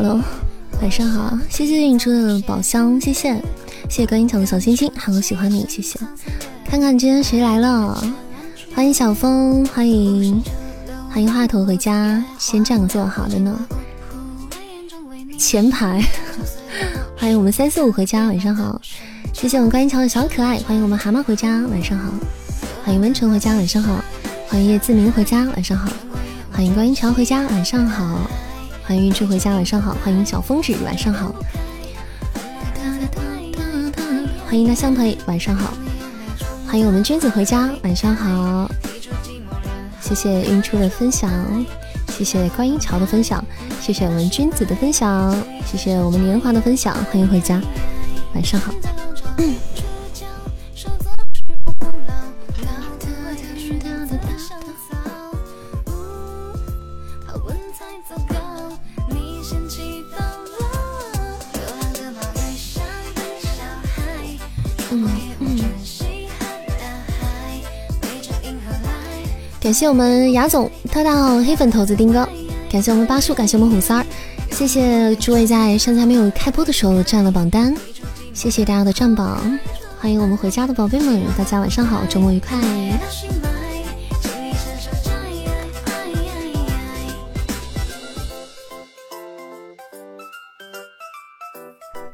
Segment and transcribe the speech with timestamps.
[0.00, 0.22] hello，
[0.80, 3.34] 晚上好，谢谢运出的宝箱，谢谢，
[3.88, 5.98] 谢谢观音桥的小星星还有喜欢你，谢谢。
[6.64, 8.00] 看看今天谁来了，
[8.76, 10.40] 欢迎小风，欢迎
[11.10, 13.58] 欢迎话头回家，先占个座，好的呢。
[15.36, 16.00] 前排，
[17.18, 18.80] 欢迎我们三四五回家，晚上好，
[19.32, 22.12] 谢谢我们观音桥的小可爱，欢迎我们蛤蟆回家，晚上好，
[22.84, 23.96] 欢迎温纯回家，晚上好，
[24.46, 25.90] 欢迎叶自明回家，晚上好。
[26.52, 28.30] 欢迎观音桥回家，晚上好。
[28.88, 29.94] 欢迎云之回家，晚上好。
[30.02, 31.34] 欢迎小风纸，晚上好。
[34.46, 35.74] 欢迎那象腿，晚上好。
[36.66, 38.66] 欢迎我们君子回家，晚上好。
[40.00, 41.30] 谢谢云初的分享，
[42.16, 43.44] 谢谢观音桥的分享，
[43.78, 46.94] 谢谢我们君子的分享，谢谢我们年华的分享。
[47.10, 47.60] 欢迎回家，
[48.32, 48.72] 晚上好。
[69.68, 72.26] 感谢我们雅总特大号黑粉头子丁哥，
[72.72, 74.06] 感谢我们八叔，感谢我们虎三儿，
[74.50, 77.76] 谢谢诸位在上家没有开播的时候占了榜单，
[78.32, 79.58] 谢谢大家的占榜，
[80.00, 82.58] 欢迎我们回家的宝贝们，大家晚上好，周末愉快。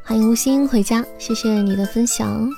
[0.03, 2.51] 欢迎吴昕回家，谢谢你的分享。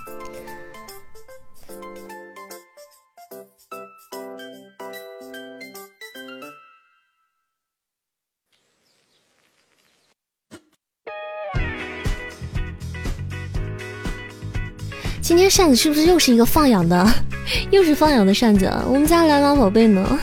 [15.56, 17.11] 扇子是不是又是一个放养的，
[17.72, 18.71] 又是放养的扇子？
[18.87, 20.19] 我们家蓝马宝贝呢？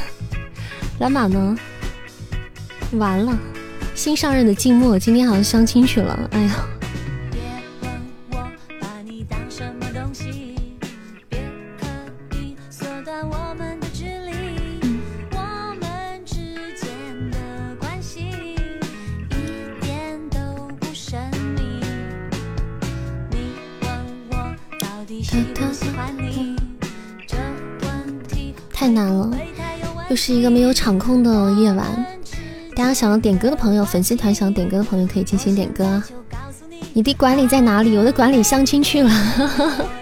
[0.99, 1.57] 蓝马呢？
[2.99, 3.35] 完了，
[3.95, 6.29] 新上任的静默今天好像相亲去了。
[6.33, 6.63] 哎呀！
[28.83, 29.31] 太难了，
[30.09, 32.05] 又是一个没有场控的夜晚。
[32.75, 36.03] 大家想要点歌的朋友，粉丝团想点歌的朋友可以进行点歌。
[36.91, 37.97] 你的管理在哪里？
[37.97, 39.09] 我的管理相亲去了。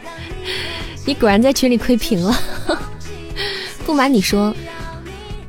[1.05, 2.35] 你果然在群里窥屏了。
[3.85, 4.51] 不瞒你说，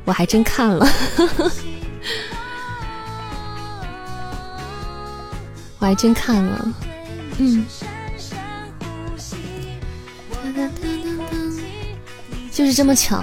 [0.05, 0.87] 我还真看了。
[5.79, 6.73] 我还真看了。
[7.39, 7.65] 嗯。
[12.53, 13.17] 就是这么巧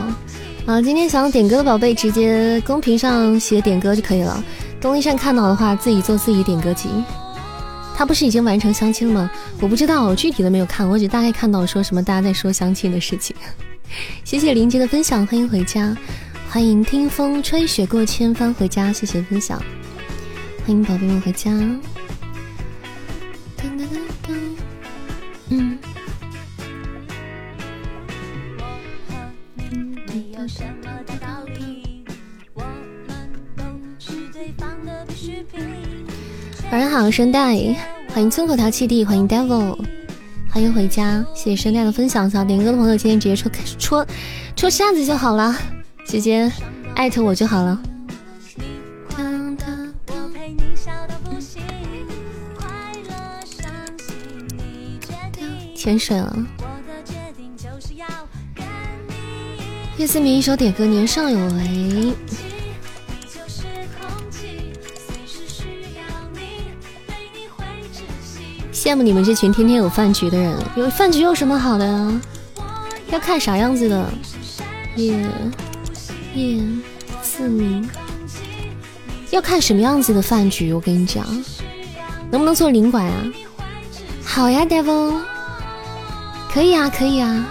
[0.67, 0.83] 啊！
[0.83, 4.43] 今天想点歌的宝贝，直接公屏上写点歌就可以了。
[4.81, 6.89] 东一善看到的话，自己做自己点歌集。
[7.97, 9.31] 他不是已经完成相亲了吗？
[9.61, 13.37] 我不知道，我具体的没有看，我只大概看到说什么大家在说相亲的事情。
[14.25, 15.97] 谢谢林杰的分享，欢迎回家，
[16.49, 19.63] 欢迎听风吹雪过千帆回家，谢谢分享，
[20.67, 21.51] 欢迎宝贝们回家。
[21.53, 21.79] 噔
[23.79, 24.35] 噔噔噔
[25.51, 25.79] 嗯。
[36.71, 37.57] 晚上好，声带，
[38.15, 39.77] 欢迎村口淘气弟，欢迎 devil，
[40.49, 42.31] 欢迎回家，谢谢声带的分享。
[42.31, 44.07] 想点歌的朋友，今天直接戳戳
[44.55, 45.53] 戳扇子就好了，
[46.07, 46.49] 直接
[46.95, 47.83] 艾特我就好了。
[55.75, 56.47] 潜水了。
[59.97, 62.15] 叶思明一首点歌，年少有为。
[68.83, 72.21] 羡慕你们这群天天有饭局的人，有饭局有什么好的呀？
[73.11, 74.09] 要看啥样子的？
[74.97, 75.15] 叶
[76.35, 76.63] 叶
[77.23, 77.87] 思明，
[79.29, 80.73] 要看什么样子的饭局？
[80.73, 81.27] 我跟你讲，
[82.31, 83.23] 能不能做领馆啊？
[84.25, 85.13] 好呀，devil，
[86.51, 87.47] 可以啊，可以啊。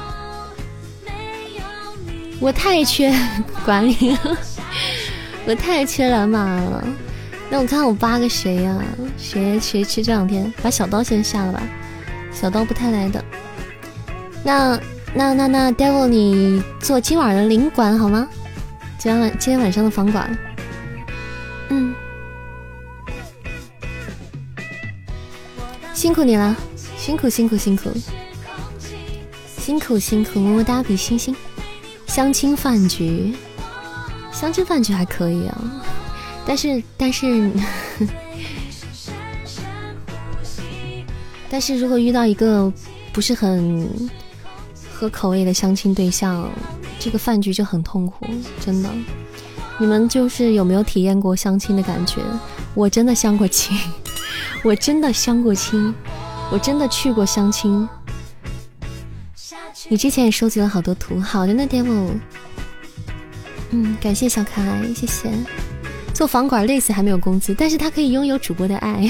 [2.39, 3.13] 我太缺
[3.63, 4.37] 管理了，
[5.45, 6.83] 我太缺蓝马了。
[7.49, 8.77] 那我看我八个谁呀？
[9.17, 11.61] 谁谁去这两天把小刀先下了吧？
[12.31, 13.23] 小刀不太来的。
[14.43, 14.79] 那
[15.13, 18.27] 那那那 devil，你做今晚的领馆好吗？
[18.99, 20.37] 今晚今天晚上的房管。
[21.69, 21.93] 嗯，
[25.93, 26.55] 辛苦你了，
[26.97, 27.91] 辛苦辛苦辛苦，
[29.57, 31.35] 辛苦辛苦，么么哒，比心心。
[32.05, 33.33] 相亲饭局，
[34.31, 35.61] 相亲饭局还可以啊。
[36.49, 37.51] 但是但是，
[41.47, 42.73] 但是如果遇到一个
[43.13, 43.87] 不是很
[44.91, 46.49] 合口味的相亲对象，
[46.99, 48.25] 这个饭局就很痛苦，
[48.59, 48.89] 真的。
[49.77, 52.19] 你们就是有没有体验过相亲的感觉？
[52.73, 53.77] 我真的相过亲，
[54.65, 55.93] 我真的相过亲，
[56.51, 57.87] 我真的去过相亲。
[59.87, 62.09] 你之前也收集了好多图，好的呢，天武。
[63.69, 65.29] 嗯，感谢小可爱，谢谢。
[66.19, 69.09] 做房管累死还没有工资，但是他可以拥有主播的爱。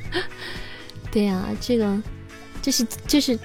[1.12, 2.02] 对呀，这个
[2.62, 3.38] 就是就是，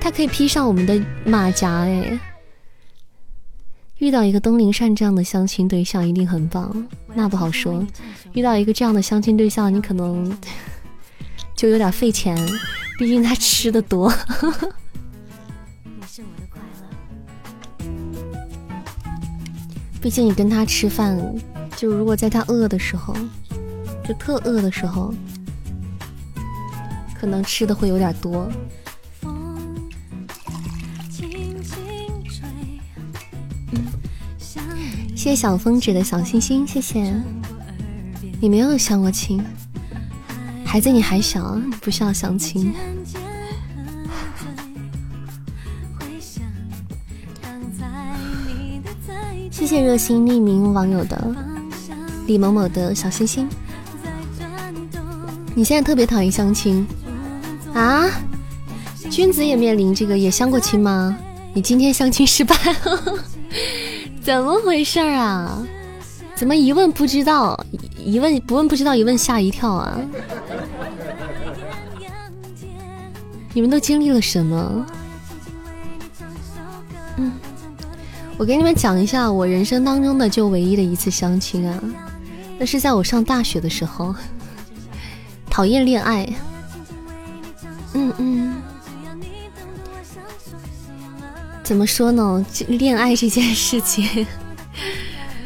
[0.00, 2.18] 他可以披上我们的马甲哎。
[3.98, 7.86] 遇到一个东林善这样的相亲对象一定很棒，那不好说。
[8.32, 10.36] 遇到一个这样的相亲对象，你可能
[11.54, 12.36] 就有点费钱，
[12.98, 14.12] 毕竟他吃的多。
[20.08, 21.22] 毕竟你跟他吃饭，
[21.76, 23.14] 就如果在他饿的时候，
[24.02, 25.12] 就特饿的时候，
[27.14, 28.50] 可能吃的会有点多。
[35.14, 37.14] 谢谢小风纸的小心心，谢谢。
[38.40, 39.44] 你没有相过亲，
[40.64, 42.72] 孩子你还小，不需要相亲。
[49.68, 51.34] 谢热心匿名网友的
[52.26, 53.46] 李某某的小心心。
[55.54, 56.86] 你现在特别讨厌相亲
[57.74, 58.06] 啊？
[59.10, 61.14] 君子也面临这个，也相过亲吗？
[61.52, 63.18] 你今天相亲失败了。
[64.24, 65.62] 怎么回事啊？
[66.34, 67.62] 怎么一问不知道，
[68.02, 70.00] 一问不问不知道，一问吓一跳啊！
[73.52, 74.86] 你们都经历了什么？
[78.38, 81.82] 我给你们讲一下我人生当中的就唯一的一次相亲啊，
[82.56, 84.14] 那是在我上大学的时候，
[85.50, 86.24] 讨厌恋爱。
[87.94, 88.54] 嗯嗯。
[91.64, 92.46] 怎么说呢？
[92.68, 94.24] 恋爱这件事情，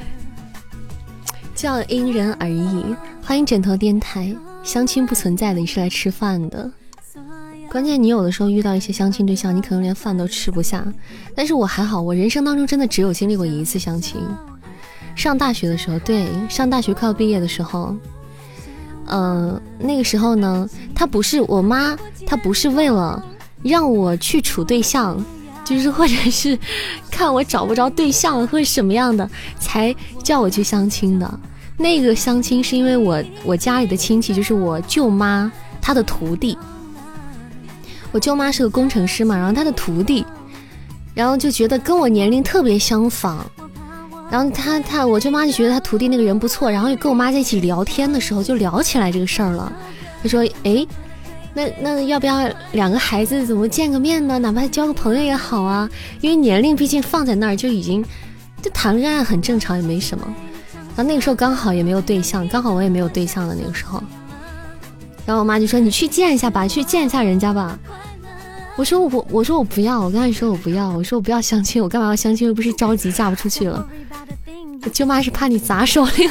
[1.56, 2.94] 就要因人而异。
[3.25, 6.71] 欢迎枕头电台，相亲不存在的，你是来吃饭的。
[7.72, 10.84] 关键你有的时候遇到一些相亲对象，你可能连饭都吃不下。
[11.34, 14.20] 但是我还好，我人生当中真的只有经历过一次相亲。
[15.16, 17.96] 上大学的时候，对，上大学快要毕业的时候，
[19.06, 21.96] 嗯，那个时候呢，他不是我妈，
[22.26, 23.24] 她不是为了
[23.62, 25.24] 让我去处对象。
[25.64, 26.58] 就是或者是
[27.08, 29.26] 看我找不着对象或者什么样的，
[29.58, 31.41] 才叫我去相亲的。
[31.79, 35.50] 那个相亲是因为我我家里的亲戚，就是我舅妈
[35.81, 36.58] 她的徒弟。
[38.12, 40.24] 我舅妈是个工程师嘛，然后她的徒弟，
[41.14, 43.38] 然后就觉得跟我年龄特别相仿，
[44.31, 49.72] 然后他他我舅妈就觉得他徒弟那个人不错，然后就跟我妈在一起聊天的时候就聊起来这个事儿了。
[50.22, 50.86] 他说：“哎。”
[51.54, 54.38] 那那要不要两个孩子怎么见个面呢？
[54.38, 55.86] 哪怕交个朋友也好啊，
[56.22, 58.02] 因为年龄毕竟放在那儿就已经，
[58.62, 60.26] 就谈恋爱很正常，也没什么。
[60.96, 64.02] 然后那个时候刚好也没有对象，刚好我也没有对象的那个时候。
[65.24, 67.79] 然后我妈就说：“你去见一下吧，去见一下人家吧。”
[68.76, 72.48] 我说：“我我说我不要，我跟你说我不要，我说我不要相亲，我干嘛要相亲？
[72.48, 73.86] 又不是着急嫁不出去了。”
[74.84, 76.29] 我舅妈是怕你砸手里，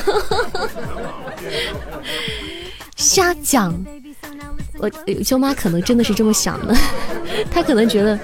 [2.97, 3.73] 瞎讲。
[4.77, 4.89] 我
[5.23, 6.75] 舅妈可能真的是这么想的，
[7.49, 8.19] 她可能觉得，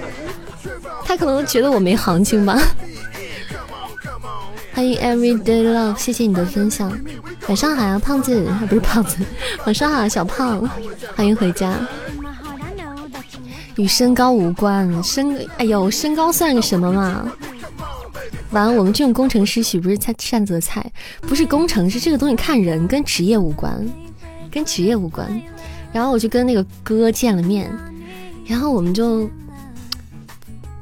[1.04, 2.60] 她可能觉得我没行情吧。
[4.78, 6.96] 欢迎 Everyday Love，谢谢你的分享。
[7.48, 9.16] 晚上好啊，胖子，不是胖子，
[9.66, 10.70] 晚上好，小胖，
[11.16, 11.74] 欢迎回家。
[13.74, 17.28] 与身高无关，身，哎呦，身高算个什么嘛？
[18.52, 20.88] 完，我们这种工程师岂不是菜善择菜？
[21.22, 23.84] 不是工程师，这个东西看人，跟职业无关，
[24.48, 25.28] 跟职业无关。
[25.92, 27.68] 然后我就跟那个哥见了面，
[28.46, 29.28] 然后我们就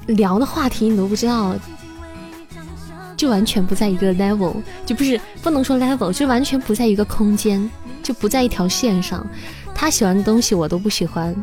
[0.09, 1.57] 聊的话题你都不知道，
[3.17, 4.55] 就完全不在一个 level，
[4.85, 7.71] 就不是不能说 level，就完全不在一个空间，
[8.03, 9.27] 就不在一条线上。
[9.75, 11.35] 他喜欢的东西我都不喜欢，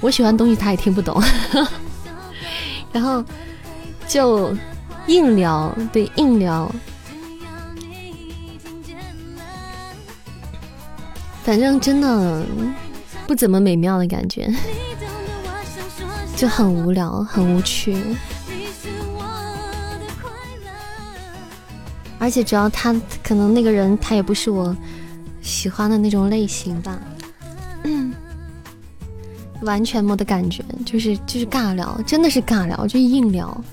[0.00, 1.22] 我喜欢的东西他也听不懂，
[2.92, 3.24] 然后
[4.06, 4.56] 就
[5.06, 6.70] 硬聊，对，硬聊。
[11.42, 12.44] 反正真的
[13.26, 14.48] 不怎么美妙的感觉，
[16.36, 17.96] 就很无聊，很无趣。
[22.22, 24.74] 而且主要他可能那个人他也不是我
[25.42, 26.96] 喜欢的那种类型吧，
[29.62, 33.64] 完全没得感觉，就是就是尬聊，真的是尬聊，就硬聊。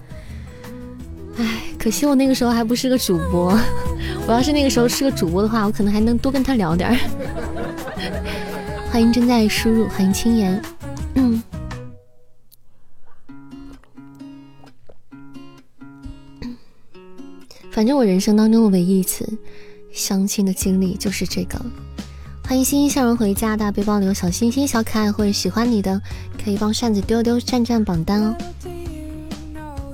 [1.37, 3.55] 唉，可惜我那个时候还不是个主播，
[4.25, 6.97] 我要是那个时候是个主播的话，我可能还能多跟他聊点儿。
[8.91, 10.59] 欢迎正在输入，欢迎青言。
[11.13, 11.41] 嗯，
[17.71, 19.27] 反正我人生当中的唯一一次
[19.91, 21.59] 相亲的经历就是这个。
[22.43, 26.01] 欢迎欣欣向荣回家，大背包里有小星星、小可爱或者喜欢你的，
[26.43, 28.35] 可以帮扇子丢丢占占榜单哦。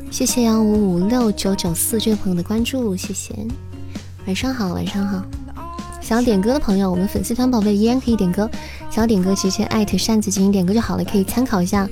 [0.10, 3.36] 谢谢幺五五六九九四这位朋友的关注，谢谢。
[4.26, 5.22] 晚上好，晚上好。
[6.02, 8.50] 想要点歌的朋友，我们粉丝团宝贝依然可以点歌。
[8.90, 11.90] 想要点歌，直接艾特扇子进行点歌就好了，可以参考一下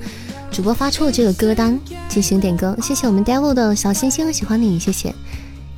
[0.50, 2.74] 主播发出的这个歌单进行点歌。
[2.80, 5.14] 谢谢我们 devil 的小星星，喜欢你，谢谢。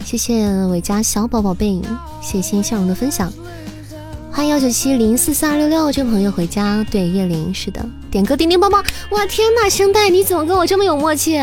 [0.07, 1.83] 谢谢伟家小宝宝背影，
[2.23, 3.33] 谢谢欣欣向荣的分享。
[4.31, 11.37] 欢迎幺九七零四四二六六这位朋友回家，对叶玲是的，点歌叮叮帮帮，哇天呐，声带你怎么跟我这么有默契？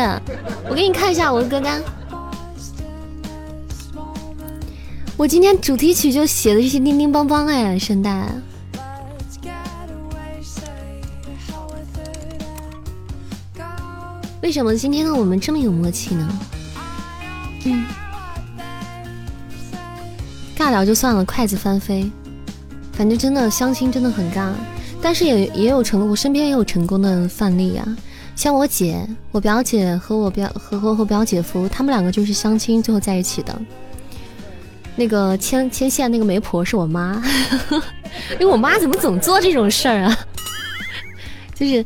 [0.66, 1.82] 我给你看一下我的歌单，
[5.18, 8.26] 我今天主题曲就写的这些叮叮邦邦哎，声带，
[14.40, 16.26] 为什么今天的我们这么有默契呢？
[17.66, 17.84] 嗯，
[20.56, 22.10] 尬聊就算了，筷子翻飞。
[22.92, 24.52] 反正真的相亲真的很尬，
[25.02, 27.84] 但是也也有成，我身边也有成功的范例呀。
[28.36, 33.60] 像我姐、我表姐和我表和和和表姐夫，他们两个就是相亲最后在一起的。
[34.96, 37.20] 那个牵牵线那个媒婆是我妈，
[38.32, 40.18] 因 为我妈怎么总做这种事儿啊？
[41.54, 41.84] 就是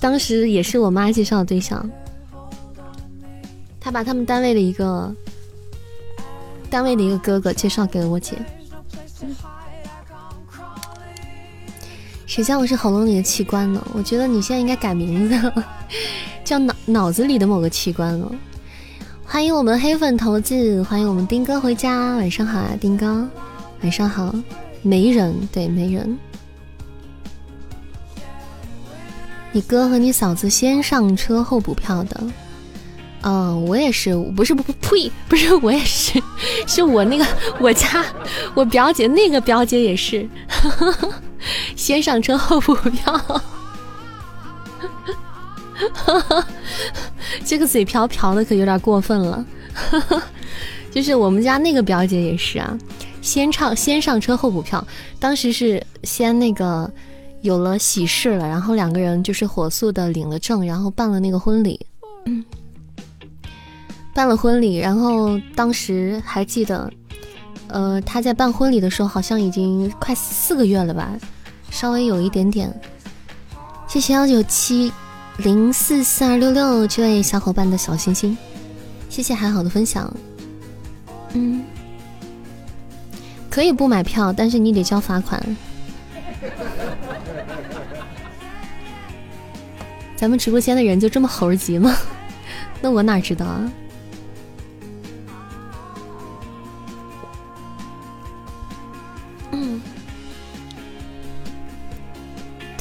[0.00, 1.86] 当时也是我妈介绍的对象，
[3.78, 5.14] 她把他们单位的一个
[6.70, 8.36] 单位的一个哥哥介绍给了我姐。
[12.26, 13.84] 谁叫我是喉咙里的器官呢？
[13.94, 15.52] 我觉得你现在应该改名字，
[16.44, 18.30] 叫脑脑子里的某个器官了。
[19.24, 23.26] 欢迎我们黑粉头子，欢迎我们丁哥回家，晚上好啊，丁哥，
[23.82, 24.34] 晚上好，
[24.82, 26.18] 没人，对，没人。
[29.50, 32.22] 你哥和你嫂子先上车后补票的，
[33.22, 36.22] 嗯，我也是，不是不呸，不是我也是，
[36.66, 37.26] 是我那个
[37.60, 38.04] 我家
[38.54, 40.28] 我表姐那个表姐也是。
[41.76, 43.42] 先上车后补票，
[47.44, 49.44] 这个嘴瓢瓢的可有点过分了。
[50.90, 52.76] 就是我们家那个表姐也是啊，
[53.22, 54.84] 先唱先上车后补票。
[55.20, 56.90] 当时是先那个
[57.42, 61.86] 有了喜事了，然后两个人就是火速的领了证，然后办了那个婚礼。
[64.18, 66.92] 办了婚礼，然后当时还记得。
[67.68, 71.12] 呃，他在办婚礼的时候，好像已经快四个月了吧，
[71.70, 72.68] 稍微有一点点。
[73.86, 74.92] 谢谢幺九七
[75.36, 78.36] 零四四二六六这位小伙伴的小心心，
[79.08, 80.12] 谢谢还好的分享。
[81.34, 81.62] 嗯，
[83.48, 85.40] 可以不买票，但是你得交罚款。
[90.16, 91.96] 咱们直播间的人就这么猴急吗？
[92.82, 93.72] 那我哪知道啊？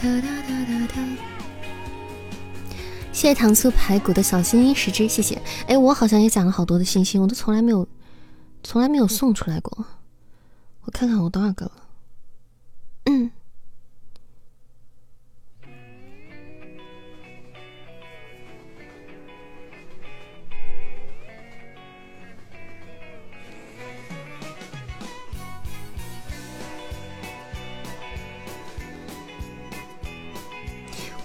[0.07, 0.93] 哒哒哒哒哒
[3.11, 5.41] 谢谢糖醋排骨的小心心十只，谢谢。
[5.67, 7.85] 哎，我好像也攒了好多的星星，我都从来没有，
[8.63, 9.85] 从来没有送出来过。
[10.83, 11.71] 我看看我多少个了。
[13.05, 13.31] 嗯。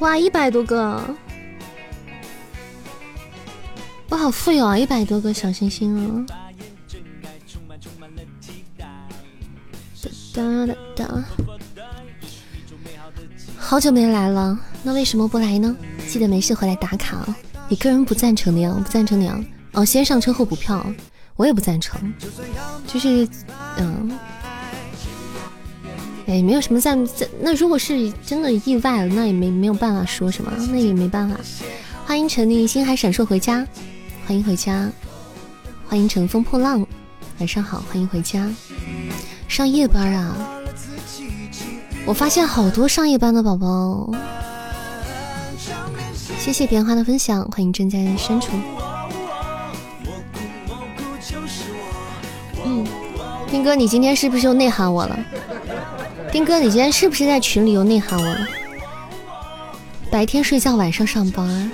[0.02, 1.00] 哇，一百多个！
[4.08, 6.26] 我好富有啊，一百多个小星星啊！
[10.34, 11.24] 哒哒哒哒！
[13.56, 15.76] 好久没来了，那为什么不来呢？
[16.08, 17.34] 记得没事回来打卡哦。
[17.68, 18.74] 你个人不赞成的呀？
[18.84, 19.38] 不赞成的呀？
[19.70, 20.84] 哦，先上车后补票，
[21.36, 22.12] 我也不赞成。
[22.88, 23.28] 就是，
[23.76, 24.10] 嗯，
[26.26, 27.28] 哎，没有什么赞赞。
[27.40, 31.36] 那如果是真的意外了，那也没没有办法说什么，那也没办法。
[32.06, 33.66] 欢迎陈丽星海闪烁回家。
[34.26, 34.88] 欢迎回家，
[35.88, 36.86] 欢迎乘风破浪，
[37.38, 38.48] 晚上好，欢迎回家。
[39.48, 40.36] 上夜班啊？
[42.06, 44.10] 我发现好多上夜班的宝宝。
[46.38, 48.52] 谢谢莲花的分享，欢迎正在删除。
[52.64, 52.86] 嗯，
[53.50, 55.18] 丁哥，你今天是不是又内涵我了？
[56.32, 58.48] 丁哥，你今天是不是在群里又内涵我了？
[60.10, 61.70] 白天睡觉，晚上上班。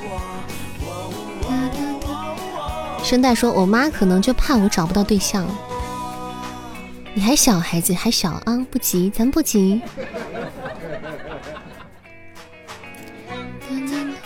[3.04, 5.48] 声带说：“我妈可能就怕我找不到对象。”
[7.14, 9.80] 你还小，孩子还小啊，不急，咱不急。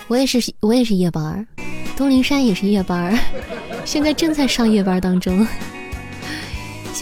[0.08, 1.46] 我也是，我也是夜班儿，
[1.94, 3.18] 东林山也是夜班儿，
[3.84, 5.46] 现在正在上夜班当中。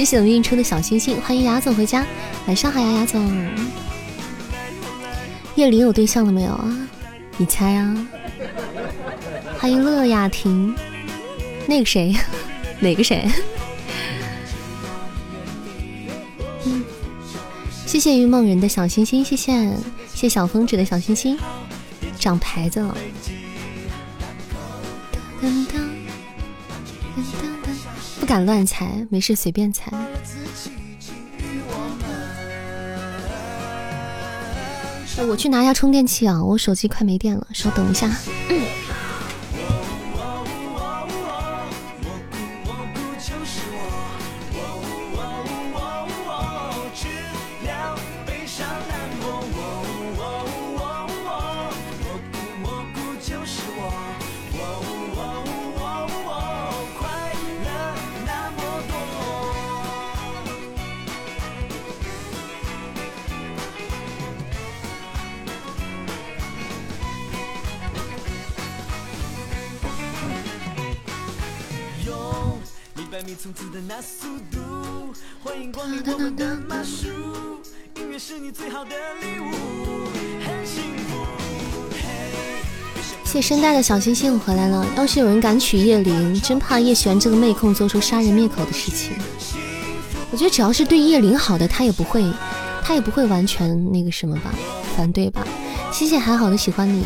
[0.01, 2.07] 谢谢我们运出的小星星，欢迎雅总回家，
[2.47, 3.23] 晚上好呀，雅总。
[5.57, 6.89] 叶林有对象了没有啊？
[7.37, 8.09] 你猜啊？
[9.59, 10.75] 欢迎乐雅婷，
[11.67, 12.17] 那个谁？
[12.81, 13.29] 哪个谁？
[16.65, 16.83] 嗯
[17.85, 19.71] 谢谢云梦人的小星星，谢谢
[20.15, 21.39] 谢小风纸的小星星，
[22.19, 22.97] 长牌子了。
[25.43, 25.47] 不
[28.31, 29.91] 敢乱猜，没事随便猜。
[35.29, 38.09] 我去拿一下充电器啊，我手机快没电了，稍等一下。
[38.49, 38.60] 嗯
[83.51, 84.87] 声带的小星星，我回来了。
[84.97, 89.11] 要是有人敢娶叶灵，真怕叶璇这个妹控做出杀人灭口的事情。
[90.31, 92.25] 我觉得只要是对叶灵好的，他也不会，
[92.85, 94.55] 他也不会完全那个什么吧，
[94.97, 95.45] 反对吧。
[95.91, 97.05] 谢谢还好的喜欢你。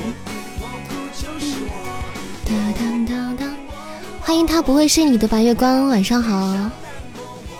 [4.20, 6.70] 欢迎他不会是你的白月光，晚上好。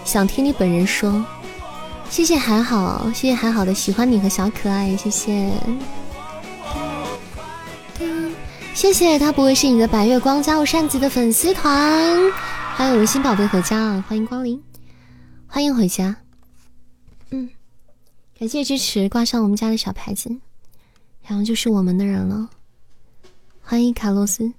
[0.04, 1.24] 想听你本人说。
[2.10, 5.50] 谢谢还好，谢谢还好的喜欢你和小可爱，谢谢。
[8.84, 12.30] 谢谢他不会是你的白月光，加入扇子的粉丝团，
[12.76, 14.04] 欢迎我们新宝贝回家啊！
[14.06, 14.62] 欢迎光临，
[15.46, 16.14] 欢迎回家。
[17.30, 17.48] 嗯，
[18.38, 20.30] 感谢支持，挂上我们家的小牌子，
[21.26, 22.46] 然后就是我们的人了。
[23.62, 24.52] 欢迎卡洛斯，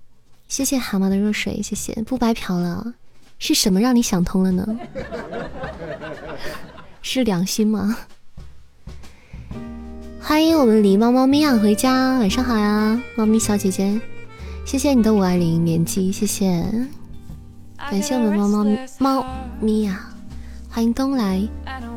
[0.48, 2.96] 谢谢蛤蟆的热水，谢谢不白嫖了，
[3.38, 4.68] 是什么让你想通了呢？
[7.04, 7.96] 是良心吗？
[10.20, 14.02] 欢迎我们狸猫猫咪呀回家，晚上好呀，猫咪小姐姐，
[14.66, 16.66] 谢谢你的五二零连击，谢谢，
[17.78, 18.66] 感谢我们猫猫
[18.98, 19.26] 猫
[19.62, 20.10] 咪呀，
[20.72, 21.40] 欢迎东来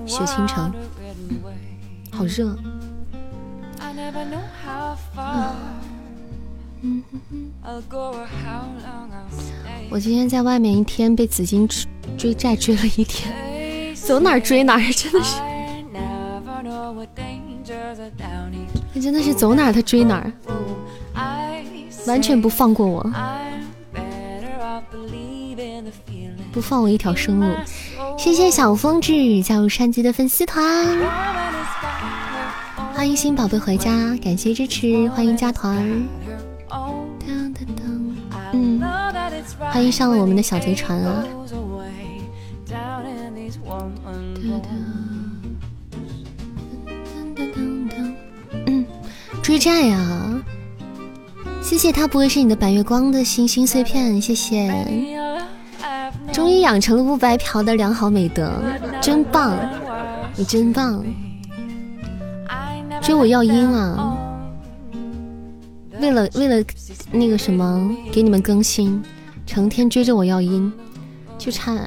[0.06, 0.70] 雪倾城，
[2.12, 2.54] 好热，
[9.88, 11.66] 我今天在外面一天被紫金
[12.18, 13.34] 追债追了一天，
[13.96, 15.40] 走哪追哪，真的是。
[18.94, 20.32] 他真的是走哪儿他追哪儿，
[22.08, 23.12] 完全不放过我，
[26.50, 27.46] 不放我一条生路。
[28.16, 30.98] 谢谢小风致加入山鸡的粉丝团，
[32.94, 35.76] 欢迎新宝贝回家，感谢支持，欢迎加团。
[38.52, 38.80] 嗯，
[39.58, 41.22] 欢迎上了我们的小贼船啊。
[49.42, 50.42] 追债呀！
[51.62, 54.72] 谢谢他不会是你的白月光的星星碎片，谢谢。
[56.32, 58.52] 终于养成了不白嫖的良好美德，
[59.00, 59.56] 真棒！
[60.36, 61.04] 你真棒！
[63.00, 64.16] 追我要音啊！
[66.00, 66.64] 为了为了
[67.12, 69.02] 那个什么给你们更新，
[69.46, 70.72] 成天追着我要音，
[71.36, 71.86] 就差。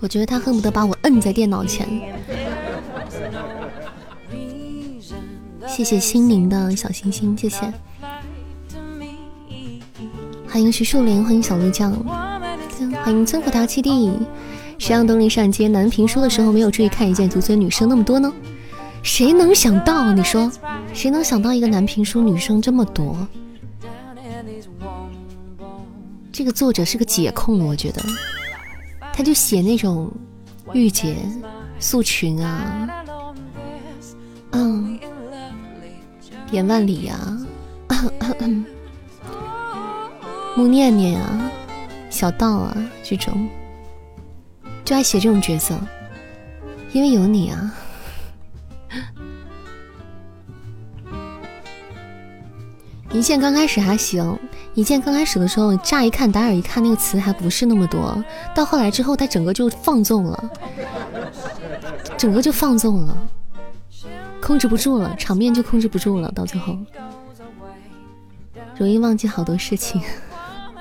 [0.00, 1.88] 我觉得他恨不得把我摁在电脑前。
[5.76, 7.70] 谢谢心灵的小星星，谢谢。
[10.48, 11.92] 欢迎徐树林，欢迎小鹿酱，
[13.04, 14.10] 欢迎村口大七弟。
[14.78, 18.32] 谁让东林上街男评书的时候没有注意看一见，足村女生那么多呢？
[19.02, 20.14] 谁能想到？
[20.14, 20.50] 你说，
[20.94, 23.14] 谁能想到一个男评书女生这么多？
[26.32, 28.02] 这个作者是个解控，我觉得。
[29.12, 30.10] 他就写那种
[30.72, 31.18] 御姐
[31.78, 32.88] 素裙啊，
[34.52, 34.98] 嗯，
[36.50, 37.38] 严万里啊，
[40.56, 41.50] 穆念念啊，
[42.08, 43.48] 小道啊，这种
[44.84, 45.74] 就爱写这种角色，
[46.92, 47.74] 因为有你啊。
[53.12, 54.38] 一见刚开始还行。
[54.74, 58.22] 一见刚开始的时候，乍一看，打眼一看，那个词还不是那么多。
[58.54, 60.50] 到后来之后，他整个就放纵了，
[62.18, 63.16] 整个就放纵了。
[64.46, 66.78] 控制不住了，场面就控制不住了，到最后
[68.78, 70.00] 容易忘记好多事情。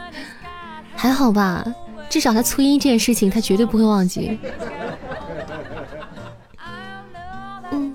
[0.95, 1.65] 还好吧，
[2.08, 4.38] 至少他粗音这件事情他绝对不会忘记。
[7.71, 7.91] 嗯，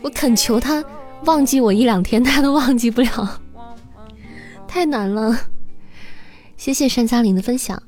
[0.00, 0.82] 我恳求他
[1.24, 3.42] 忘记我一两天，他都忘记不了，
[4.66, 5.38] 太难了。
[6.56, 7.82] 谢谢山嘉玲的分享。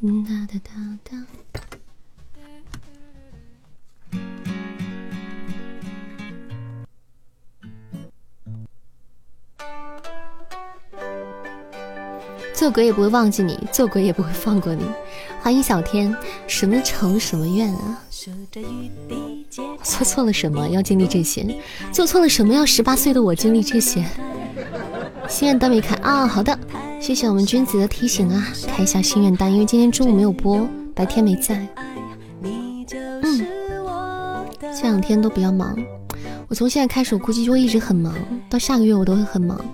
[0.00, 1.26] 哒哒哒哒。
[12.58, 14.82] 做鬼也不会忘记你，做鬼也不会放过你。
[15.40, 16.12] 欢迎小天，
[16.48, 18.02] 什么仇什么怨啊？
[19.80, 21.46] 做错了什么要经历这些？
[21.92, 24.04] 做错了什么要十八岁的我经历这些？
[25.28, 26.26] 心愿单没开啊？
[26.26, 26.58] 好的，
[27.00, 30.66] 谢谢我们君子的提醒啊，开一下心愿单，因为今天中午没有播，
[30.96, 31.64] 白天没在。
[32.42, 33.46] 嗯，
[34.60, 35.78] 这两天都比较忙，
[36.48, 38.12] 我从现在开始，我估计就会一直很忙，
[38.50, 39.64] 到下个月我都会很忙。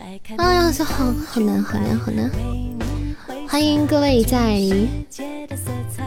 [0.00, 0.18] 哎
[0.54, 2.30] 呀，这好好难，好难，好难！
[3.46, 4.58] 欢迎各位在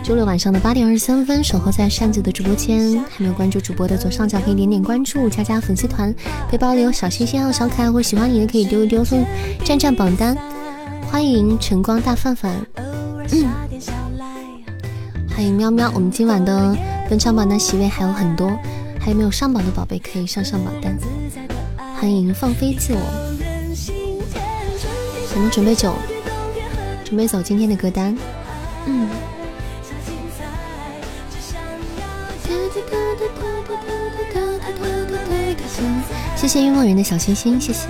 [0.04, 6.12] 周六晚上的八点二十三分守候在扇子的直播间，还没有关注主播的左上角可以点点关注，加加粉丝团，
[6.50, 9.24] 背包里有小心心还有小可爱，或者喜欢你的可以丢一丢送
[9.64, 10.36] 站站榜单。
[11.12, 12.56] 欢迎晨光大范范，
[15.30, 16.76] 欢迎喵喵，我们今晚的
[17.08, 18.50] 本场榜单席位还有很多，
[19.00, 20.98] 还有没有上榜的宝贝可以上上榜单。
[21.98, 23.45] 欢迎放飞自我。
[25.36, 25.98] 我们准备走，
[27.04, 28.18] 准备走今天的歌单。
[28.86, 29.10] 嗯。
[36.36, 37.88] 谢谢晕梦人的小心心，谢谢。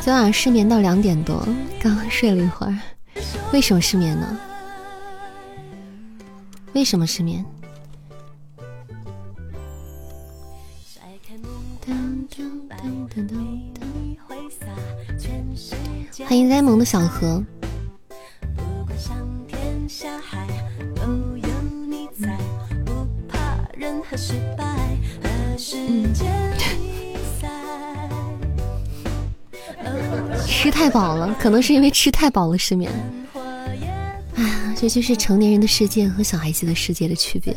[0.00, 1.46] 昨晚失眠到两点多，
[1.80, 2.95] 刚刚睡了一会儿。
[3.52, 4.38] 为什么失眠呢？
[6.74, 7.44] 为什么失眠？
[16.26, 17.42] 欢迎呆萌的小何。
[30.46, 32.90] 吃太饱了，可能是因为吃太饱了失眠。
[34.78, 37.56] 这就是成年人的世界和小孩子的世界的区别。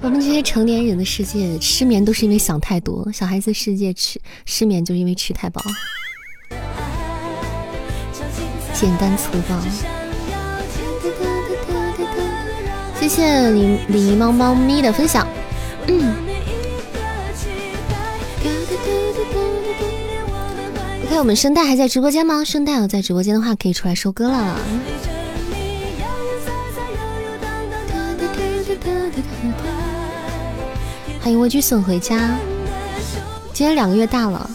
[0.00, 5.60] 我们这些成年人的世界失眠都是因为想太多，小孩子世界吃失眠就是因为吃太饱。
[8.72, 9.60] 简单粗暴。
[13.00, 15.26] 谢谢李李猫猫咪的分享。
[15.88, 16.14] 嗯。
[21.06, 22.44] OK，我们声带还在直播间吗？
[22.44, 24.60] 声带有在直播间的话，可以出来收歌了。
[31.28, 32.38] 欢迎微居送回家。
[33.52, 34.50] 今天两个月大了，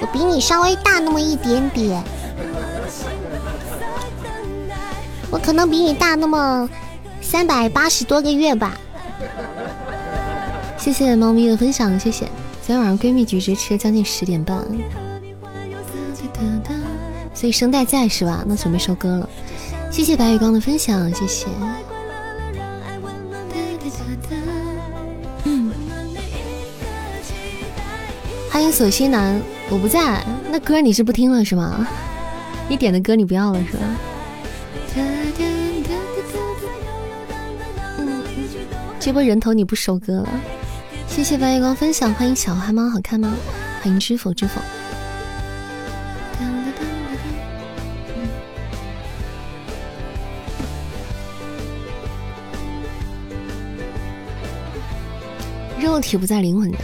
[0.00, 2.02] 我比你稍微大那么一点点，
[5.30, 6.66] 我可能比你大那么
[7.20, 8.74] 三百八十多个月吧。
[10.78, 12.24] 谢谢猫咪的分享，谢谢。
[12.62, 14.64] 昨天晚上闺蜜局直吃了将近十点半，
[17.34, 18.42] 所以声带在是吧？
[18.46, 19.28] 那准备收歌了。
[19.90, 21.46] 谢谢白月光的分享，谢谢。
[28.74, 31.86] 索西南，我不在，那歌你是不听了是吗？
[32.68, 33.84] 你点的歌你不要了是吧？
[38.98, 40.28] 这波人头你不收割了？
[41.06, 43.32] 谢谢白月光分享，欢迎小花猫，好看吗？
[43.80, 44.60] 欢迎知否知否。
[55.80, 56.78] 肉体不在灵魂的。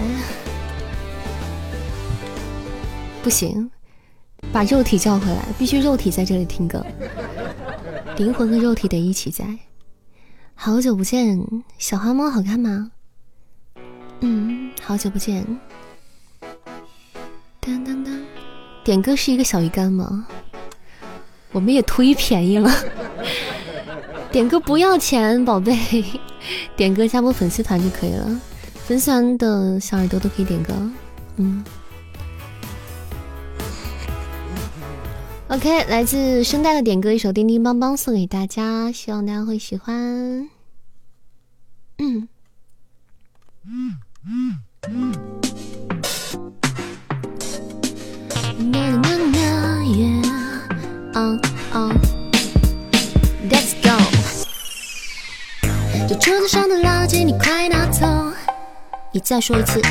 [3.23, 3.71] 不行，
[4.51, 6.85] 把肉体叫回来，必须肉体在这里听歌，
[8.17, 9.45] 灵魂和肉体得一起在。
[10.55, 11.39] 好久不见，
[11.79, 12.91] 小花猫好看吗？
[14.21, 15.45] 嗯，好久不见。
[17.61, 18.19] 当当当，
[18.85, 20.27] 点歌是一个小鱼干吗？
[21.53, 22.71] 我们也忒便宜了，
[24.33, 26.05] 点歌不要钱，宝贝，
[26.77, 28.41] 点歌加播粉丝团就可以了，
[28.87, 30.73] 粉丝团的小耳朵都可以点歌，
[31.37, 31.63] 嗯。
[35.51, 40.49] OK，来自声带的点歌一首《叮叮邦邦》送给大家，希望大家会喜欢。
[41.99, 42.29] 嗯。
[53.51, 53.99] Let's go。
[56.09, 58.07] 这桌子上的垃圾你快拿走。
[59.11, 59.83] 你再说一次。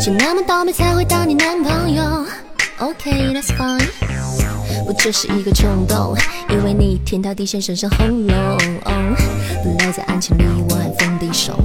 [0.00, 2.26] 是那么倒霉才会当你男朋友。
[2.78, 3.88] OK，That's fine。
[4.86, 6.16] 我只是一个冲动，
[6.48, 8.56] 因为你甜到底线深深喉咙。
[9.64, 11.58] 本来在爱情里我还放低手。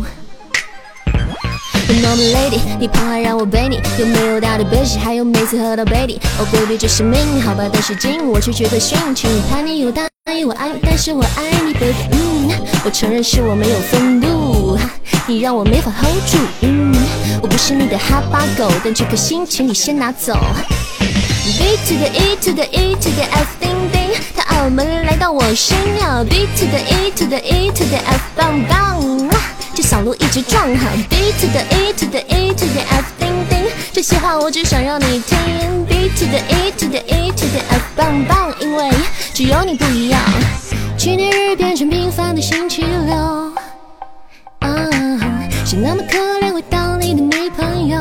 [1.87, 6.19] Normal lady，你胖还让我背你，有没有大的背起，还有每次喝到杯底。
[6.39, 8.97] Oh baby，这是命，好吧，但是劲，我却觉得逊。
[9.13, 11.93] 请你叛逆又大意，我爱你，但是我爱你，baby。
[12.13, 12.49] 嗯，
[12.85, 14.77] 我承认是我没有风度，
[15.27, 16.37] 你让我没法 hold 住。
[16.61, 16.95] 嗯，
[17.41, 20.33] 我不是你的哈巴狗，但这颗心请你先拿走。
[21.43, 27.39] B to the E to the E to the F，叮叮，他澳门来到我身要 B to the E to the
[27.39, 29.01] E to the F，棒棒。
[29.73, 35.37] 这小鹿一直撞哈，B to the E to the E to the F，叮叮，这些话我只想让你听。
[35.87, 38.91] B to the E to the E to the F，棒棒，因为
[39.33, 40.21] 只有你不一样。
[40.95, 43.15] 纪念日变成平凡的星期六，
[44.59, 44.69] 啊，
[45.65, 47.97] 是那么可怜会当你的女朋友。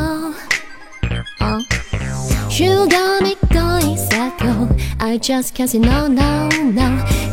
[2.61, 6.83] ，You got me going psycho，I just can't say no no no。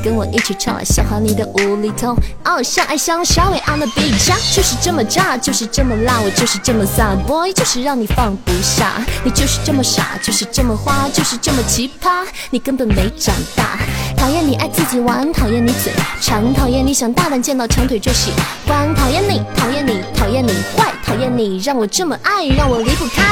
[0.02, 2.16] 跟我一起唱，笑话你的无厘头。
[2.46, 9.06] 哦，相爱相杀，We on the beat，就是这么炸，就是这么辣，我就是这么飒，Boy，就是让你放不下。
[9.26, 13.78] 你就是这么傻，就是这么花，就是这么奇葩，你根本没长大。
[14.16, 18.32] 讨厌你爱自己玩，讨厌你嘴馋，讨厌你想大胆见到长腿就喜
[18.66, 23.26] 欢，讨厌你，讨厌你，讨厌你坏，讨厌你让我这么爱，让我离不开。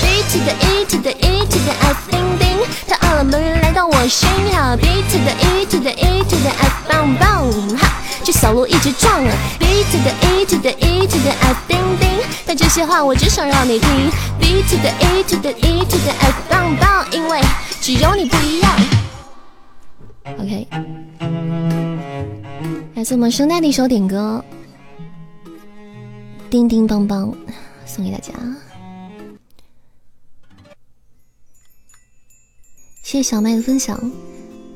[0.00, 1.11] B to the E to the
[1.42, 4.76] E to the F，叮叮，他按了门来到我身后。
[4.76, 6.22] B to the E to the E。
[6.22, 8.00] to the F，棒棒哈！
[8.22, 9.32] 这小鹿一直撞啊。
[9.58, 12.08] B to the E to the E to the F，叮叮。
[12.46, 13.90] 但这些话我只想让你听。
[14.38, 17.40] B to the E to the E to the F，棒棒，因为
[17.80, 18.70] 只有你不一样。
[20.38, 20.68] OK，
[22.94, 24.44] 来自我们圣诞的一首点歌，
[26.48, 27.34] 叮叮棒棒，
[27.84, 28.32] 送给大家。
[33.02, 33.98] 谢谢小麦的分享。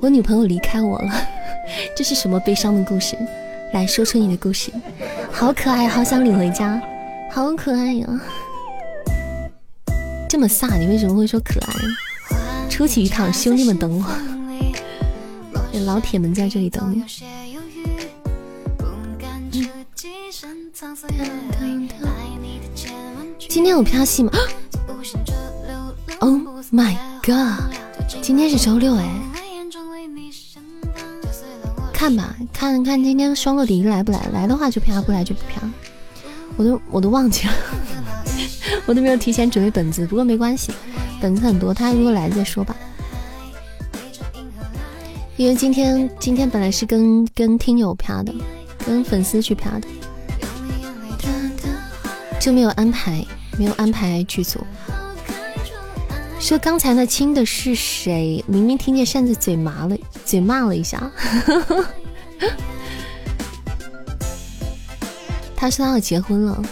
[0.00, 1.10] 我女朋友离开我了，
[1.96, 3.16] 这是什么悲伤的故事？
[3.72, 4.70] 来说出你的故事，
[5.32, 6.80] 好可爱，好想领回家，
[7.30, 8.06] 好可爱呀！
[10.28, 12.68] 这么飒，你为什么会说可爱？
[12.68, 14.04] 出去一趟，兄弟们等我，
[15.84, 17.04] 老铁们在这里等你。
[23.48, 24.32] 今天有飘戏吗？
[26.20, 26.40] Oh
[26.72, 27.85] my god！
[28.22, 29.08] 今天是周六哎。
[31.92, 34.28] 看吧，看看今天双落底来不来？
[34.32, 35.62] 来的话就啪，不来就不啪。
[36.56, 37.52] 我都我都忘记了，
[38.86, 40.06] 我都没有提前准备本子。
[40.06, 40.72] 不过没关系，
[41.20, 42.76] 本子很多，他如果来再说吧。
[45.36, 48.32] 因为今天今天本来是跟跟听友啪的，
[48.86, 49.88] 跟粉丝去啪的，
[52.40, 53.24] 就没有安排，
[53.58, 54.60] 没有安排剧组。
[56.38, 58.44] 说刚才那亲的是谁？
[58.46, 61.10] 明明听见扇子嘴麻了，嘴骂了一下。
[65.56, 66.62] 他说他要结婚了，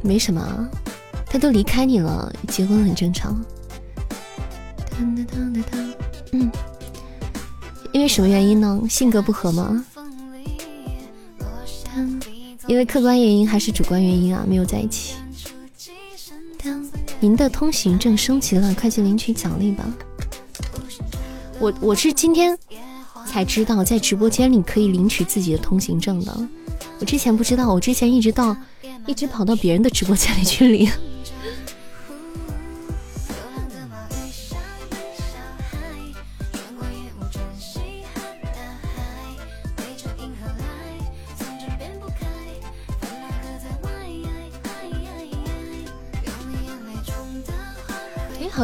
[0.00, 0.68] 没什么，
[1.26, 3.38] 他都离开你了，结婚很正常。
[6.32, 6.50] 嗯，
[7.92, 8.80] 因为什么原因呢？
[8.88, 9.84] 性格不合吗？
[12.66, 14.46] 因为客观原因还是主观原因啊？
[14.48, 15.16] 没有在一起。
[17.24, 19.82] 您的通行证升级了，快去领取奖励吧。
[21.58, 22.54] 我我是今天
[23.26, 26.48] 才知道，在直播间里可以领取自己的通行证的。
[27.00, 28.54] 我之前不知道，我之前一直到
[29.06, 30.86] 一直跑到别人的直播间里去领。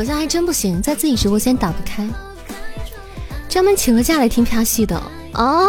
[0.00, 2.08] 好像还真不行，在自己直播间打不开，
[3.50, 4.96] 专门请了假来听啪戏的
[5.32, 5.68] 啊！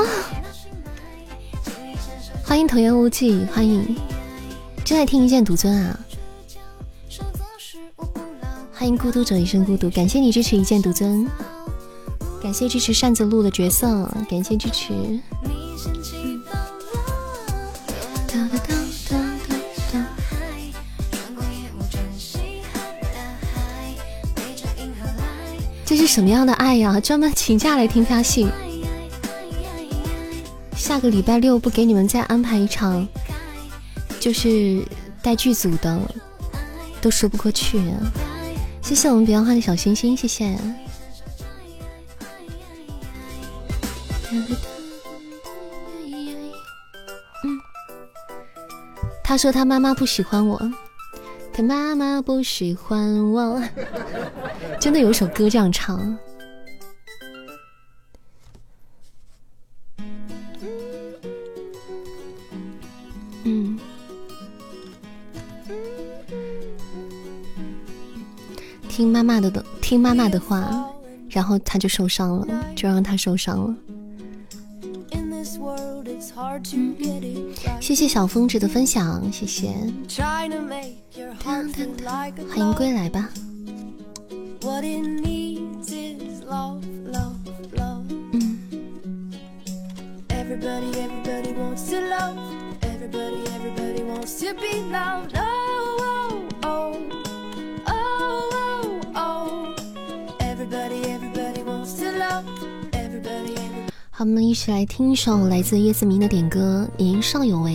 [2.41, 3.93] 欢迎童言无忌，欢迎
[4.85, 5.99] 正在听一剑独尊啊！
[8.71, 11.27] 欢迎孤独者一生孤独，感谢你支持一剑独尊，
[12.41, 14.93] 感谢支持扇子路的角色，感谢支持。
[26.11, 26.99] 什么样的爱呀？
[26.99, 28.45] 专门请假来听发戏，
[30.75, 33.07] 下个礼拜六不给你们再安排一场，
[34.19, 34.85] 就是
[35.21, 35.97] 带剧组的，
[36.99, 37.79] 都说不过去。
[37.91, 38.11] 啊
[38.81, 40.53] 谢谢我们彼岸花的小星星，谢谢。
[44.31, 44.57] 嗯，
[49.23, 50.59] 他说他妈妈不喜欢我，
[51.53, 53.61] 他妈妈不喜欢我，
[54.79, 56.17] 真的有首歌这样唱。
[63.43, 63.77] 嗯，
[68.87, 70.89] 听妈妈的的，听妈妈的话，
[71.29, 73.75] 然后他就受伤了，就让他受伤了。
[77.81, 79.73] 谢谢小峰值的分享，谢谢。
[82.49, 83.29] 欢迎归来吧。
[104.21, 107.71] 我们一起来听一首来自叶子明的点歌《年少有为》。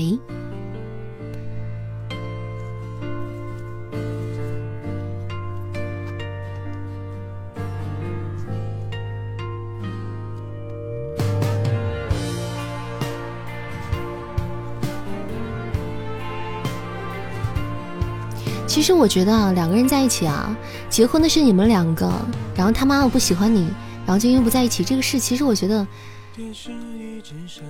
[18.69, 20.57] 其实我觉得啊，两个人在一起啊，
[20.89, 22.09] 结婚的是你们两个，
[22.55, 23.69] 然后他妈妈不喜欢你，
[24.07, 25.85] 然后就因为不在一起这个事，其实我觉得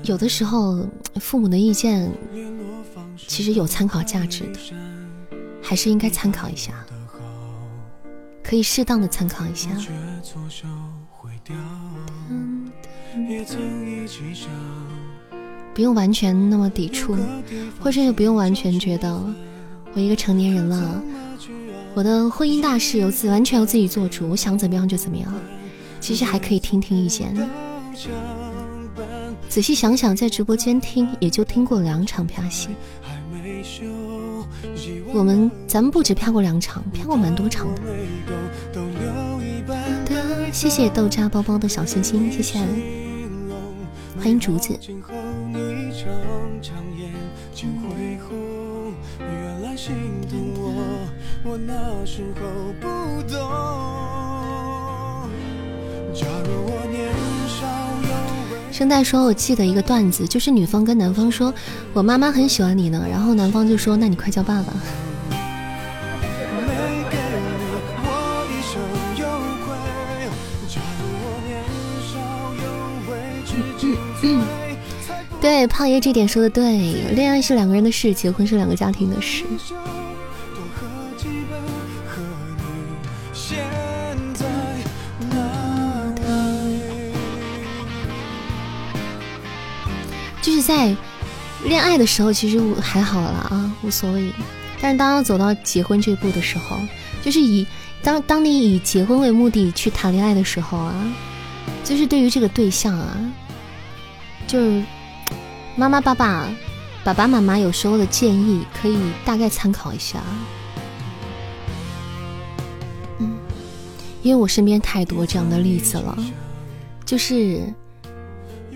[0.02, 0.86] 有的时候
[1.20, 2.10] 父母的意见
[3.16, 4.58] 其实有参考价值的，
[5.62, 6.84] 还是应该参考一下，
[8.42, 9.70] 可以适当的参考一下。
[15.74, 17.16] 不用完全那么抵触，
[17.80, 19.34] 或者也不用完全觉得。
[19.94, 21.02] 我一个成年人了，
[21.94, 25.32] 我的婚姻大事由自完全由自己做主，我想怎么样就怎么样。
[26.00, 27.34] 其实还可以听听意见。
[29.56, 32.68] 仔细想想，在直播间听也就听过两场啪戏。
[35.14, 37.80] 我们咱们不止啪过两场，啪过蛮多场的。
[40.52, 42.58] 谢谢豆渣包包的小心心，谢谢。
[44.18, 44.78] 欢迎竹子。
[56.14, 57.10] 假如我年
[57.48, 57.85] 少
[58.76, 61.50] 声带说：“我记得一个段子，就是女方跟男方说，
[61.94, 64.70] 我妈妈很喜欢你呢，然后男方就说，那你快叫爸爸。”
[75.40, 79.44] 对，胖爷这点说的对，恋爱是两个人的事，结婚是两个家庭的事。
[90.66, 90.94] 在
[91.64, 94.30] 恋爱的时候，其实还好了啊，无所谓。
[94.80, 96.76] 但是当要走到结婚这一步的时候，
[97.22, 97.66] 就是以
[98.02, 100.94] 当当你以结婚为目的去谈恋爱的时候啊，
[101.84, 103.16] 就是对于这个对象啊，
[104.46, 104.82] 就是。
[105.78, 106.48] 妈妈、爸爸、
[107.04, 110.22] 爸爸妈妈有时候的建议可以大概参考一下，
[113.18, 113.36] 嗯，
[114.22, 116.16] 因为我身边太多这样的例子了，
[117.04, 117.60] 就是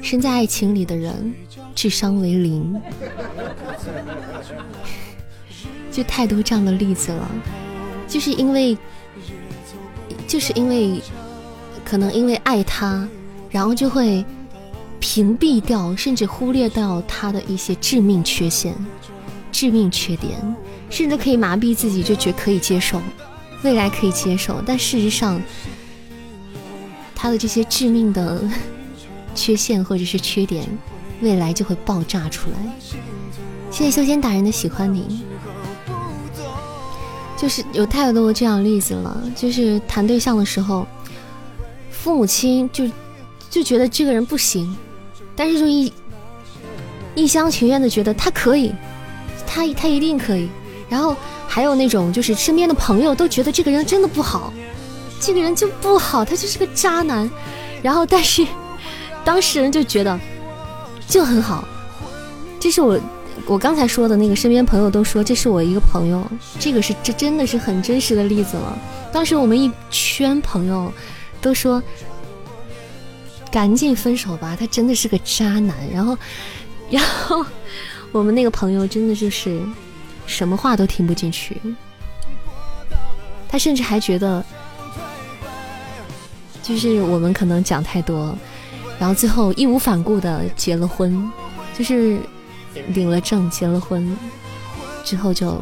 [0.02, 1.34] 身在爱情里的人
[1.74, 2.80] 智商为零，
[5.90, 7.30] 就太多这样的例子了，
[8.06, 8.76] 就是因为，
[10.26, 11.00] 就是因为，
[11.84, 13.08] 可能因为爱他，
[13.50, 14.24] 然后就会。
[15.02, 18.74] 屏蔽掉，甚至忽略掉他的一些致命缺陷、
[19.50, 20.38] 致命缺点，
[20.90, 23.00] 甚至可以麻痹自己，就觉可以接受，
[23.62, 24.62] 未来可以接受。
[24.66, 25.40] 但事实上，
[27.14, 28.44] 他的这些致命的
[29.34, 30.68] 缺陷或者是缺点，
[31.20, 32.56] 未来就会爆炸出来。
[33.70, 35.22] 谢谢修仙大人的喜欢你，
[37.36, 39.22] 就是有太多这样例子了。
[39.36, 40.86] 就是谈对象的时候，
[41.90, 42.84] 父母亲就
[43.48, 44.76] 就觉得这个人不行。
[45.36, 45.92] 但是就一
[47.14, 48.74] 一厢情愿的觉得他可以，
[49.46, 50.48] 他他一定可以。
[50.88, 51.16] 然后
[51.46, 54.52] 还有那种就是身边的朋友都觉得这个人真的不好，
[55.20, 57.30] 这个人就不好，他就是个渣男。
[57.82, 58.44] 然后但是
[59.24, 60.18] 当事人就觉得
[61.10, 61.68] 就很好。
[62.58, 62.98] 这是我
[63.44, 66.26] 我刚才说的那个身边朋友都说这是我一个朋友，
[66.58, 68.78] 这个是这真的是很真实的例子了。
[69.12, 70.90] 当时我们一圈朋友
[71.42, 71.82] 都说。
[73.52, 75.76] 赶紧分手吧，他真的是个渣男。
[75.92, 76.16] 然后，
[76.88, 77.44] 然后
[78.12, 79.60] 我们那个朋友真的就是
[80.24, 81.60] 什么话都听不进去，
[83.48, 84.44] 他甚至还觉得
[86.62, 88.38] 就是我们可能讲太多，
[89.00, 91.28] 然后最后义无反顾的结了婚，
[91.76, 92.20] 就是
[92.88, 94.16] 领了证结了婚
[95.02, 95.58] 之后就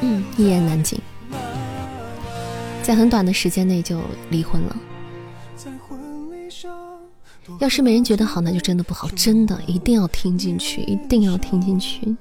[0.00, 1.00] 嗯一言难尽，
[2.82, 4.76] 在很短的时间内就离婚了。
[7.60, 12.16] 要是没人觉得好，那就真的不好，真的一定要听进去，一定要听进去。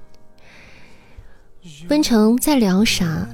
[1.90, 3.28] 温成在聊啥？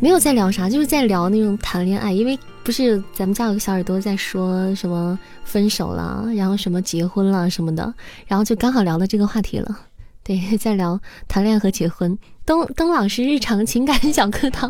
[0.00, 2.12] 没有在聊啥，就是在聊那种谈恋爱。
[2.12, 7.94] 因为不是咱们家有个小耳朵在说什么分手了，然后什么结婚了什么的，
[8.26, 9.78] 然后就刚好聊到这个话题了。
[10.24, 12.18] 对， 在聊谈恋爱和结婚。
[12.44, 14.68] 东东老师日常情感小课堂。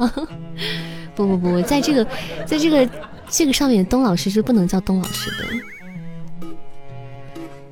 [1.16, 2.04] 不不不，在这个，
[2.44, 2.86] 在这个
[3.30, 6.48] 这个上面，东老师是不能叫东老师的。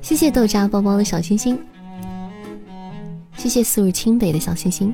[0.01, 1.55] 谢谢豆渣包包的小心心，
[3.37, 4.91] 谢谢素日清北的小心心。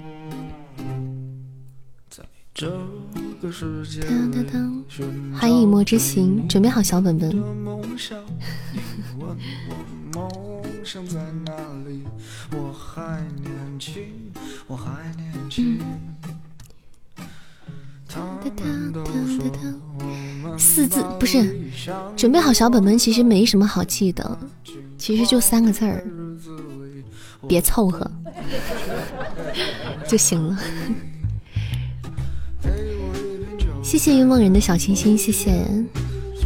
[5.34, 7.32] 欢迎墨之行，准备好小本本。
[20.58, 21.44] 四字不是，
[22.16, 24.38] 准备好小本本，其实没什么好记的。
[24.98, 26.04] 其实就三个字儿，
[27.48, 28.10] 别凑合
[30.08, 30.60] 就行了。
[33.92, 35.52] 谢谢云梦人的小心心，谢谢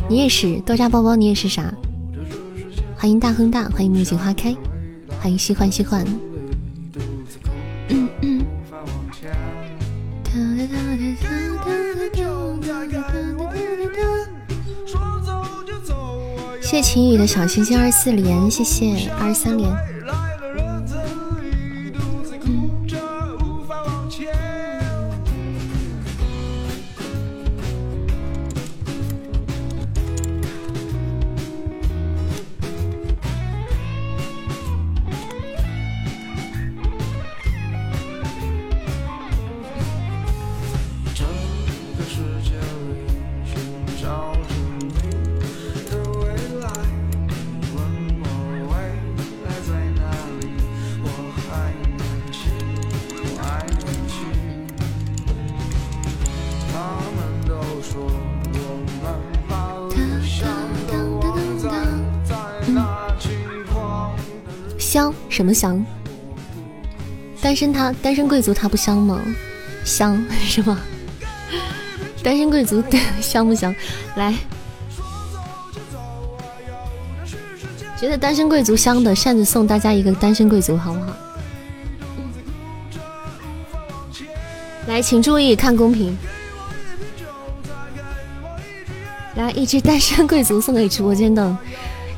[0.10, 1.72] 你也是豆渣包包，你也是啥？
[2.98, 4.52] 欢迎大亨大，欢迎木槿花开，
[5.22, 6.04] 欢迎西幻西幻。
[16.64, 19.95] 谢晴雨的小星星二四连，谢谢二十三连。
[65.56, 65.84] 香？
[67.42, 69.22] 单身他单身贵族他不香吗？
[69.84, 70.80] 香 是吗？
[72.24, 72.84] 单身贵族
[73.22, 73.74] 香不香？
[74.16, 74.34] 来，
[78.00, 81.16] 觉得单身贵族香的扇子送大家一个单身贵族好不好？
[84.88, 86.18] 来，请注意看公屏。
[89.36, 91.56] 来，一只单身贵族送给直播间的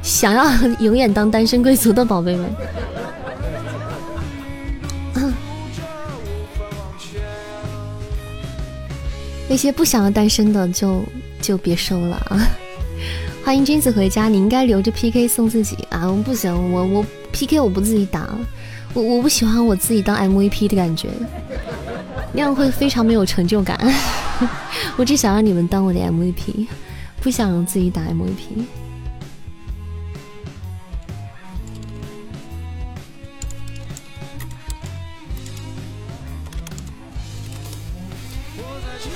[0.01, 2.49] 想要永远当单身贵族的宝贝们。
[9.57, 11.03] 一些不想要单身的就
[11.41, 12.37] 就别收了啊！
[13.43, 16.05] 欢迎君子回家，你应该留着 PK 送自己啊！
[16.05, 18.29] 我不行，我我 PK 我不自己打，
[18.93, 21.09] 我我不喜欢我自己当 MVP 的感觉，
[22.33, 23.79] 那样会非常没有成就感。
[24.95, 26.67] 我只想让你们当我的 MVP，
[27.19, 28.63] 不想自己打 MVP。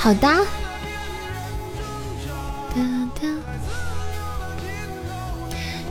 [0.01, 0.27] 好的。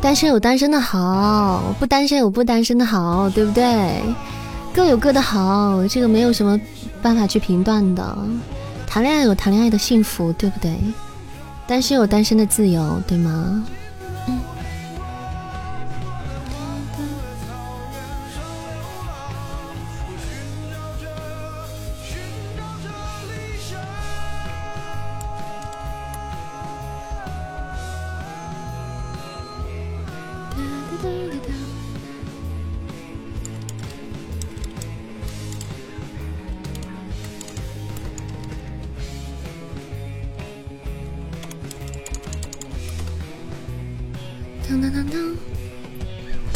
[0.01, 4.03] 单身有单身的好，不单身有不单身的好，对不对？
[4.75, 6.59] 各有各的好，这个没有什么
[7.01, 8.19] 办法去评断的。
[8.85, 10.75] 谈恋爱有谈恋爱的幸福，对不对？
[11.69, 13.63] 单身有单身的自由，对吗？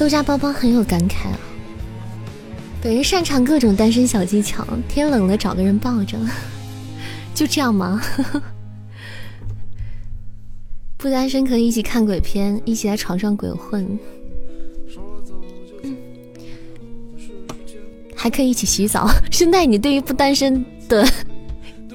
[0.04, 1.40] 豆家包包很有感慨啊！
[2.82, 6.18] 本人擅长各种单身小技巧，天冷了找个人抱着，
[7.34, 8.02] 就这样吗？
[10.98, 13.98] 不单身可以一起看鬼片，一起在床上鬼混，
[18.14, 19.08] 还可以一起洗澡。
[19.32, 21.02] 现在，你对于不单身的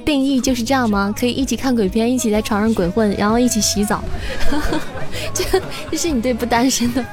[0.03, 1.13] 定义就是这样吗？
[1.15, 4.03] 可以一起看鬼片，一起在床上鬼混，然后一起洗澡，
[5.31, 7.05] 这这是你对不单身的？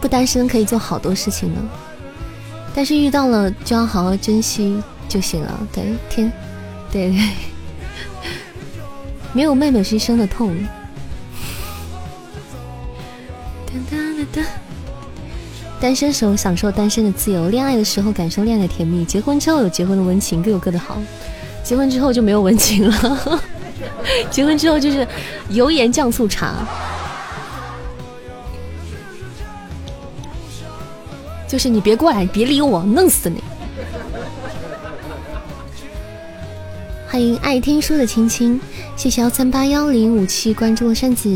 [0.00, 1.60] 不单身可以做好多事情呢，
[2.74, 5.68] 但是遇到了就要好好珍惜就行了。
[5.72, 6.32] 对，天，
[6.90, 7.28] 对对，
[9.34, 10.56] 没有妹妹是一生的痛。
[15.80, 20.98] 单身时候享受单身的自由，恋爱的时候感受恋爱的甜蜜，结婚之后有结婚的温情，各有各的好。
[21.62, 23.40] 结婚之后就没有温情了，
[24.30, 25.06] 结婚之后就是
[25.48, 26.66] 油盐酱醋茶。
[31.50, 33.42] 就是你别过来，别理我，弄死你！
[37.08, 38.60] 欢迎爱听书的青青，
[38.96, 41.28] 谢谢幺三八幺零五七关注了扇子，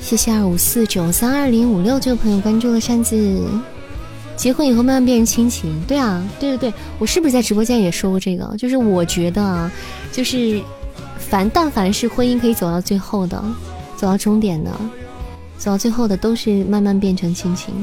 [0.00, 3.46] 谢谢二五四九三二零五六这位朋友关注了扇子。
[4.36, 8.56] 结婚以后慢慢变成亲情，对啊，对对对，我是不是在直播间也说过这个？
[8.56, 9.70] 就是我觉得啊，
[10.10, 10.62] 就是
[11.18, 13.36] 凡但凡是婚姻可以走到最后的，
[13.98, 14.70] 走到终点的，
[15.58, 17.74] 走到最后的，都是慢慢变成亲情。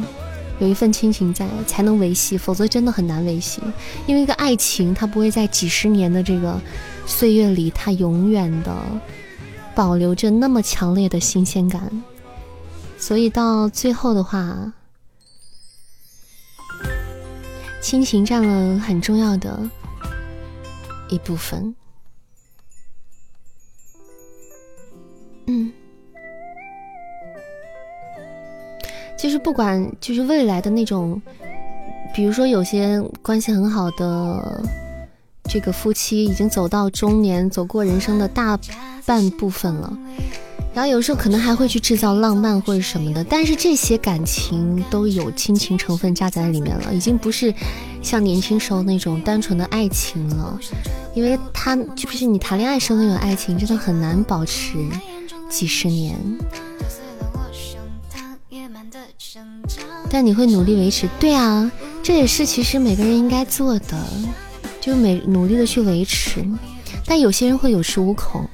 [0.62, 3.60] 有一份亲情在才能维系，否则真的很难维系。
[4.06, 6.62] 因为一个爱情，它不会在几十年的这个
[7.08, 8.72] 岁月里，它永远的
[9.74, 11.92] 保留着那么强烈的新鲜感。
[12.96, 14.72] 所以到最后的话，
[17.82, 19.68] 亲情占了很重要的
[21.10, 21.76] 一部分。
[25.48, 25.74] 嗯。
[29.22, 31.22] 就是不管就是未来的那种，
[32.16, 34.64] 比如说有些关系很好的
[35.44, 38.58] 这个夫妻已经走到中年，走过人生的大
[39.06, 39.96] 半部分了，
[40.74, 47.54] 然后有时候可能还会去制造浪漫或者什么的，但是这些感情都有亲情成分加在里面了，已经不是
[48.02, 50.60] 像年轻时候那种单纯的爱情了，
[51.14, 54.80] 因为他就是你谈恋爱时候那种爱情，真的很难保持
[55.48, 56.16] 几十年。
[60.12, 61.72] 但你会努力维持，对啊，
[62.04, 63.98] 这也是其实每个人应该做的，
[64.82, 66.46] 就每努力的去维持。
[67.06, 68.46] 但有些人会有恃无恐，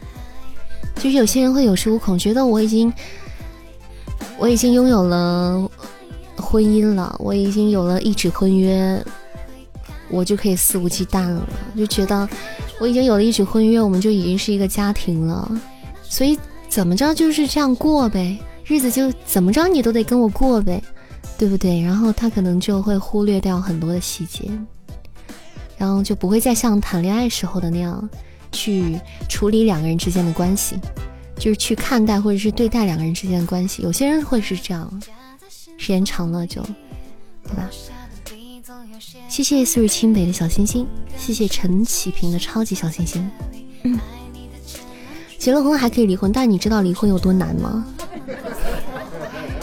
[0.96, 2.94] 就是有些人会有恃无恐，觉得我已经
[4.38, 5.68] 我已经拥有了
[6.38, 9.04] 婚姻了，我已经有了一纸婚约，
[10.10, 12.30] 我就可以肆无忌惮了，就觉得
[12.80, 15.60] 我已经有了一纸婚约，我们就已经是一个家庭了，
[16.04, 16.38] 所以
[16.70, 20.82] 怎么着就是这样过呗，日子就怎么着你都得跟我过呗。
[21.38, 21.80] 对不对？
[21.82, 24.50] 然后他可能就会忽略掉很多的细节，
[25.78, 28.10] 然后就不会再像谈恋爱时候的那样
[28.52, 30.76] 去处理两个人之间的关系，
[31.38, 33.84] 就是去看待或者是对待两个人之间的关系。
[33.84, 35.02] 有些人会是这样，
[35.78, 36.62] 时间长了就，
[37.44, 37.70] 对吧？
[39.30, 43.30] 谢谢素日清北的小星星，谢谢陈启平的超级小星星。
[43.84, 44.00] 嗯，
[45.38, 47.86] 结了婚还可以离婚，但你知道离婚有多难吗？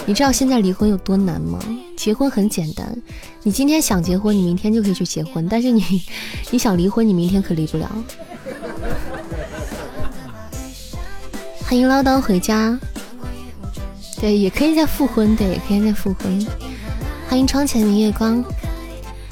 [0.07, 1.59] 你知道现在离婚有多难吗？
[1.97, 2.95] 结婚很简单，
[3.43, 5.49] 你今天想结婚，你明天就可以去结婚。
[5.49, 5.83] 但是你，
[6.53, 7.91] 你想离婚，你明天可离不了。
[11.63, 12.79] 欢迎唠叨回家，
[14.21, 16.47] 对，也可以再复婚，对，也可以再复婚。
[17.27, 18.45] 欢迎窗前明月光。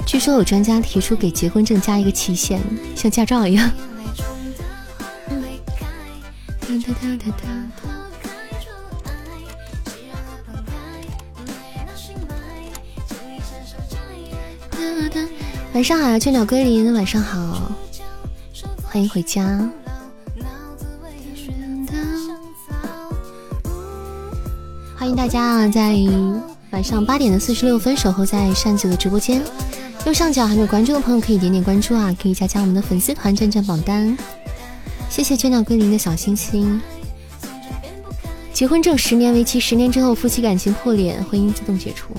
[0.07, 2.59] 据说有专家提出给结婚证加一个期限，
[2.95, 3.71] 像驾照一样。
[15.73, 17.71] 晚上好呀，雀鸟归林，晚上好，
[18.83, 19.67] 欢迎回家。
[24.95, 25.95] 欢迎大家啊，在
[26.71, 29.41] 晚上八点的四十六分守候在扇子的直播间。
[30.05, 34.17] 右上角还没有关注的朋友可以点点关注啊，可以加加我们的粉丝团，占占榜单。
[35.09, 36.81] 谢谢雀鸟归林的小心心。
[38.53, 42.13] 结婚证十年为期，十年之后夫妻感情破裂，婚姻自动解除。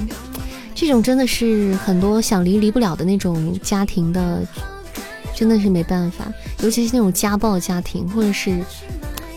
[0.87, 4.47] 这种真的是很多想离离不了的那种家庭的，
[5.35, 6.31] 真的是没办法。
[6.61, 8.63] 尤其是那种家暴家庭，或者是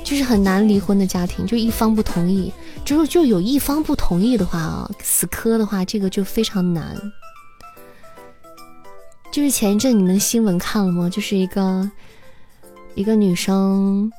[0.03, 2.51] 就是很难离婚的家庭，就一方不同意，
[2.83, 6.97] 就是就有一方不同意的话啊，死磕的话，这个就非常难。
[9.31, 11.09] 就是前一阵你们新闻看了吗？
[11.09, 11.89] 就是一个
[12.93, 14.11] 一个女生，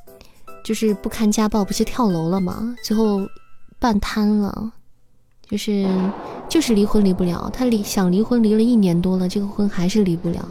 [0.63, 2.75] 就是不堪家暴，不是跳楼了吗？
[2.83, 3.21] 最后
[3.77, 4.71] 半瘫了。
[5.47, 5.87] 就是
[6.49, 10.43] 就是离婚离不了，他离想离婚离了一年多了，这个婚还是离不了，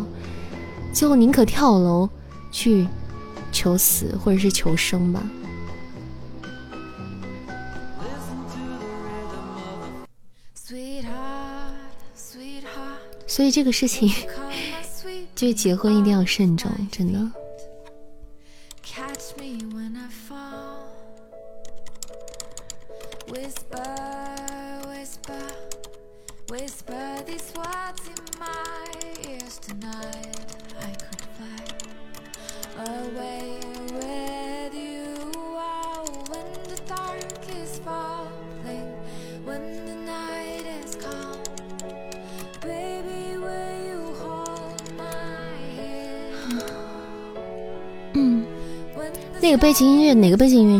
[0.93, 2.09] 最后宁可跳楼，
[2.53, 2.87] 去
[3.51, 5.23] 求死或者是求生吧。
[13.27, 14.11] 所以这个事情，
[15.35, 17.21] 就结婚一定要慎重，真的。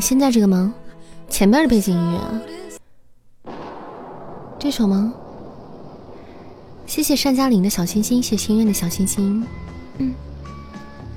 [0.01, 0.73] 现在这个吗？
[1.29, 2.41] 前面的背景音乐啊？
[4.59, 5.13] 这首吗？
[6.87, 9.47] 谢谢单嘉玲的小心心，谢心愿的小心心。
[9.99, 10.15] 嗯，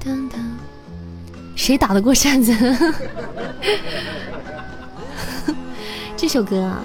[0.04, 0.42] 当当，
[1.56, 2.54] 谁打得过扇子？
[6.18, 6.84] 这首歌啊，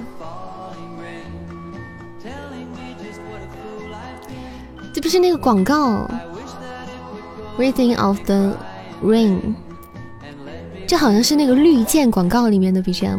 [4.93, 6.09] 这不是那个广告
[7.59, 8.57] ？Breathing of the
[9.03, 9.55] Rain，
[10.87, 13.19] 这好像是那个绿箭广告里面的 BGM。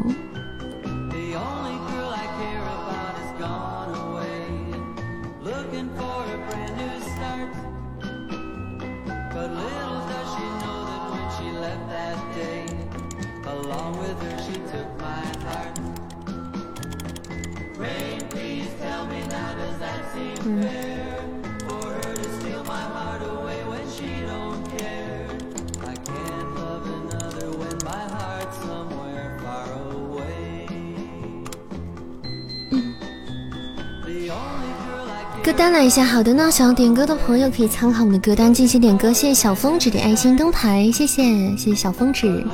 [35.87, 36.51] 一下，好的呢。
[36.51, 39.13] 想要点歌的朋友可以参考我们的歌单进行点歌。
[39.13, 41.23] 谢谢小风指点爱心灯牌，谢谢
[41.55, 42.45] 谢谢小风指，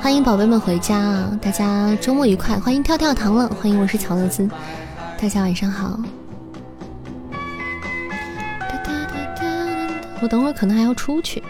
[0.00, 1.38] 欢迎宝贝们回家啊！
[1.42, 4.48] 大家周末愉快，欢迎跳跳糖了，欢迎我是乔乐兹，
[5.20, 6.00] 大家晚上好。
[10.22, 11.42] 我等会儿可能还要出去。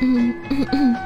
[0.00, 0.96] 嗯嗯嗯。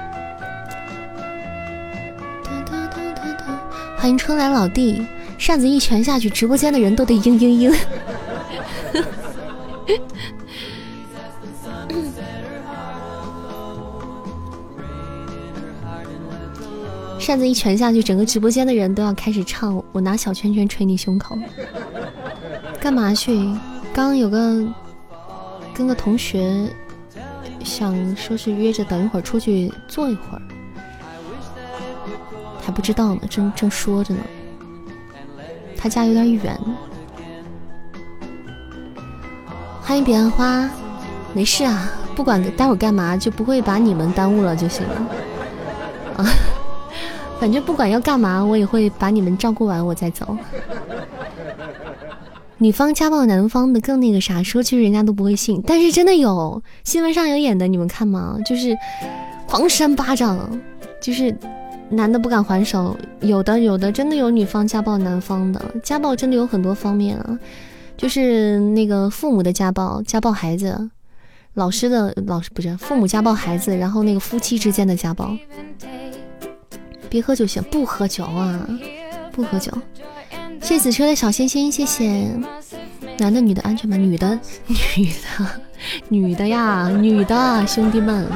[3.98, 5.06] 欢迎春来老弟，
[5.38, 7.74] 扇子一拳下去，直播间的人都得嘤嘤嘤。
[17.18, 19.82] 扇子一拳下去，整个直播间的人都要开始唱。
[19.92, 21.38] 我拿小拳拳捶你胸口，
[22.80, 23.38] 干嘛去？
[23.94, 24.66] 刚有个
[25.72, 26.68] 跟个同学
[27.64, 30.42] 想说是约着等一会儿出去坐一会儿。
[32.60, 34.20] 还不知道呢，正正说着呢。
[35.78, 36.58] 他家有点远。
[39.80, 40.68] 欢迎彼岸花，
[41.32, 45.06] 没事啊，不管待会儿干嘛，就不会把你们耽误了就行了。
[46.16, 46.26] 啊，
[47.40, 50.36] 反正不管要干嘛，我也会把你们照顾完我再走。
[52.58, 58.36] 女方家暴男方的更那个啥，说去人家都不会信，但是真的有新闻上有演的，你们看吗？
[58.44, 58.76] 就是
[59.46, 60.50] 狂扇巴掌，
[61.00, 61.32] 就是。
[61.90, 67.38] 男的不敢还手，有的有的真的有女方家暴男方的，家暴真的有很多方面啊，
[67.96, 70.90] 就是那个父母的家暴，家暴孩子，
[71.54, 75.34] 老师的老师不是父母家暴孩子，然后那个夫妻之间的家暴，
[77.08, 78.68] 别喝酒行，不喝酒啊，
[79.32, 79.72] 不喝酒。
[80.60, 82.28] 谢子车的小心心，谢谢。
[83.16, 83.96] 男的女的安全吗？
[83.96, 84.38] 女的
[84.96, 85.60] 女的
[86.08, 88.26] 女的呀，女的兄弟们。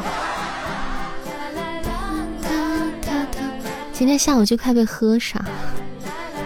[4.02, 5.44] 今天下午就快被喝傻，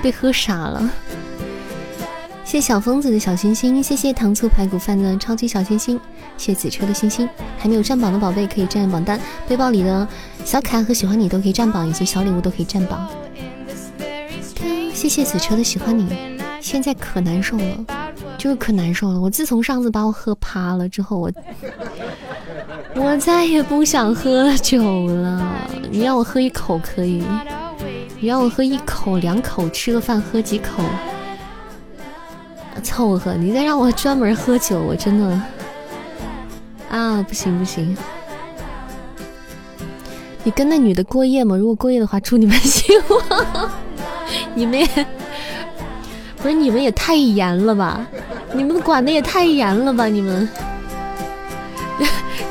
[0.03, 0.91] 被喝傻了。
[2.45, 5.99] 谢小疯子的小心心，谢谢糖醋排骨饭的超级小心心，
[6.37, 7.27] 谢谢紫车的星星。
[7.57, 10.07] 还没有占榜的宝贝可以占榜单，背包里的
[10.45, 13.09] 小可爱和喜欢你都可以占榜，以及小礼物都可以占榜。
[14.93, 16.15] 谢谢紫车的喜欢你，
[16.61, 17.87] 现在可难受了，
[18.37, 19.19] 就是可难受了。
[19.19, 21.33] 我自从上次把我喝趴了之后，我。
[22.99, 25.53] 我再也不想喝酒了。
[25.91, 27.23] 你让我喝一口可以，
[28.19, 30.83] 你让我喝一口、两口，吃个饭喝几口，
[32.83, 33.35] 凑合。
[33.35, 35.41] 你再让我专门喝酒，我真的
[36.91, 37.97] 啊，不行不行。
[40.43, 41.57] 你跟那女的过夜吗？
[41.57, 43.21] 如果过夜的话，祝你们幸福。
[44.55, 44.87] 你们也
[46.39, 48.07] 不是你们也太严了吧？
[48.53, 50.07] 你们管的也太严了吧？
[50.07, 50.49] 你们。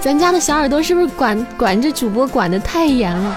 [0.05, 3.35] 咱家的小耳朵是不是管管着主播管的太严了？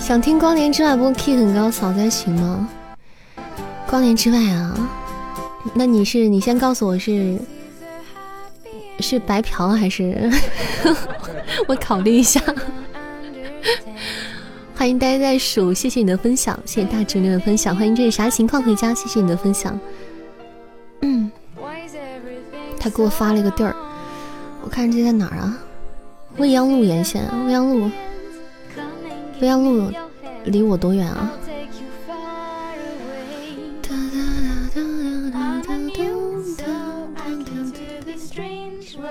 [0.00, 2.68] 想听光年之外，不过 key 很高，嫂子行吗？
[3.86, 4.76] 光年之外啊，
[5.74, 7.38] 那你是你先告诉我是
[8.98, 10.28] 是白嫖还是？
[11.68, 12.40] 我考虑一下。
[14.76, 17.74] 欢迎呆呆鼠，谢谢你的分享，谢谢大侄女的分享。
[17.74, 18.62] 欢迎这是啥情况？
[18.62, 19.78] 回家，谢谢你的分享。
[21.00, 21.30] 嗯，
[22.78, 23.74] 他给我发了一个地儿，
[24.62, 25.56] 我看这在哪儿啊？
[26.36, 27.90] 未央路沿线，未央路，
[29.40, 29.90] 未央路
[30.44, 31.32] 离我多远啊？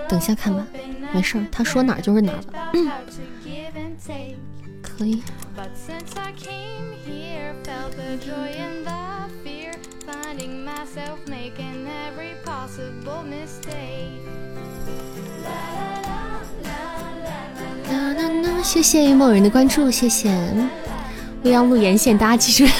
[0.08, 0.68] 等下看吧，
[1.14, 2.72] 没事儿，他说哪儿就是哪儿吧。
[4.82, 5.24] 可以。
[18.64, 20.34] 谢谢某人的关注，谢谢。
[21.44, 22.72] 未央路沿线，大家记住，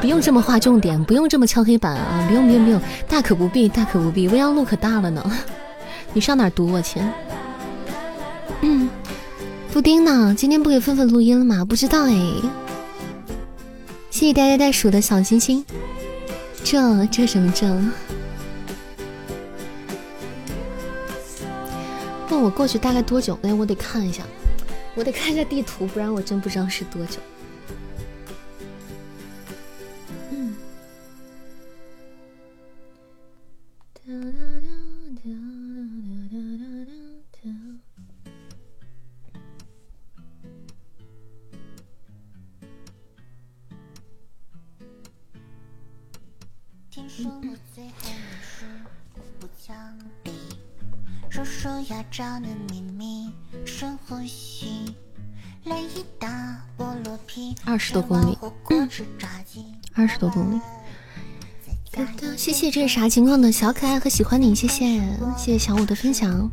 [0.00, 2.26] 不用这么划重点，不用这么敲黑板啊！
[2.28, 4.26] 不用不用不用，大可不必，大可不必。
[4.26, 5.24] 未央路可大了呢，
[6.12, 7.00] 你上哪堵我去？
[8.62, 8.90] 嗯。
[9.72, 10.34] 布丁呢？
[10.36, 11.64] 今天不给芬芬录音了吗？
[11.64, 12.12] 不知道哎。
[14.10, 15.64] 谢谢呆呆袋鼠的小心心。
[16.64, 17.66] 这这什么这？
[22.42, 23.38] 我过去大概多久？
[23.42, 24.22] 哎，我得看一下，
[24.94, 27.18] 我得看一下地图，不然我真不知道是多久。
[34.08, 35.65] 嗯
[57.64, 58.38] 二十多公里，
[59.94, 60.60] 二十多公里。
[62.36, 65.00] 谢谢，这是啥情况的小可爱和喜欢你，谢谢，
[65.36, 66.50] 谢谢小五的分享。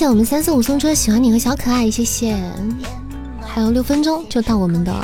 [0.00, 2.34] 谢谢我们三四五送出的喜欢你和小可爱，谢谢。
[3.42, 4.94] 还有六分钟就到我们的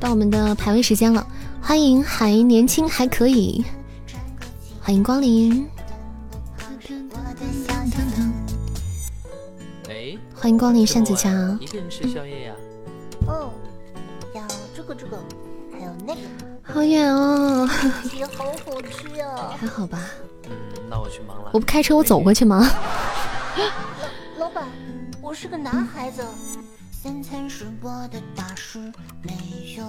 [0.00, 1.24] 到我们的排位时间了，
[1.62, 3.64] 欢迎还年轻还可以，
[4.80, 5.64] 欢迎光临。
[9.88, 11.30] 哎，欢迎光临扇子家。
[11.60, 12.54] 一个人吃宵夜呀？
[13.28, 13.52] 哦，
[14.34, 14.42] 要
[14.74, 15.16] 这个这个，
[15.72, 16.20] 还有那个。
[16.64, 17.70] 好远哦。
[18.18, 19.28] 也好好吃呀。
[19.56, 20.00] 还好吧。
[20.46, 20.50] 嗯，
[20.90, 21.50] 那我去忙了。
[21.52, 22.68] 我不开车，我走过去吗？
[25.44, 26.24] 是个男孩子。
[26.90, 28.78] 三餐是我的大事，
[29.20, 29.34] 没
[29.76, 29.84] 有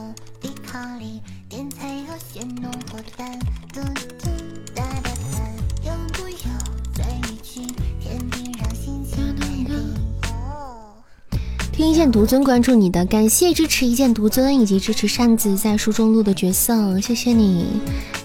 [1.48, 3.40] 点菜要先弄火蛋，
[3.72, 3.80] 嘟
[4.20, 4.28] 嘟
[4.76, 6.36] 哒哒哒，要不要
[6.94, 7.74] 在一起？
[8.60, 9.76] 让心情美丽。
[11.72, 17.66] 听一见独尊关注你的，感谢支持一见独尊以及支持扇子在书中录的角色，谢谢你，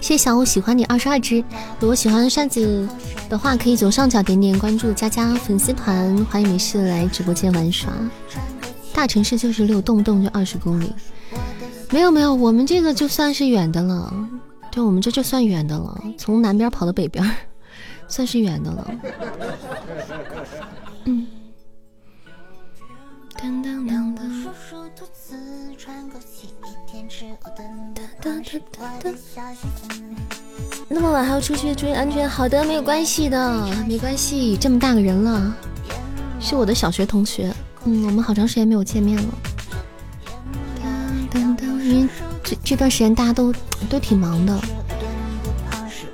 [0.01, 1.37] 谢小五喜欢你二十二只。
[1.79, 2.89] 如果喜欢扇子
[3.29, 7.93] 的话，可以左上角点点关注，加加粉丝团，欢迎没事来直播间玩耍。
[8.91, 10.91] 大城市就是六，动不动就二十公里，
[11.91, 14.13] 没有没有，我们这个就算是远的了，
[14.71, 17.23] 对，我们这就算远的了，从南边跑到北边，
[18.09, 18.91] 算是远的了。
[21.05, 21.27] 嗯。
[30.87, 32.29] 那么晚还要出去注意安全。
[32.29, 34.57] 好的，没有关系的，没关系。
[34.57, 35.55] 这么大个人了，
[36.39, 37.53] 是我的小学同学。
[37.85, 39.33] 嗯，我们好长时间没有见面了。
[41.83, 42.09] 因为
[42.43, 43.53] 这这段时间大家都
[43.89, 44.57] 都挺忙的。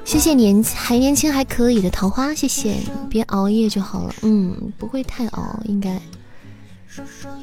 [0.06, 2.78] 谢谢年还年轻还可以的桃花，谢谢，
[3.10, 4.16] 别熬夜就好了。
[4.22, 6.02] 嗯，不会太熬，应该。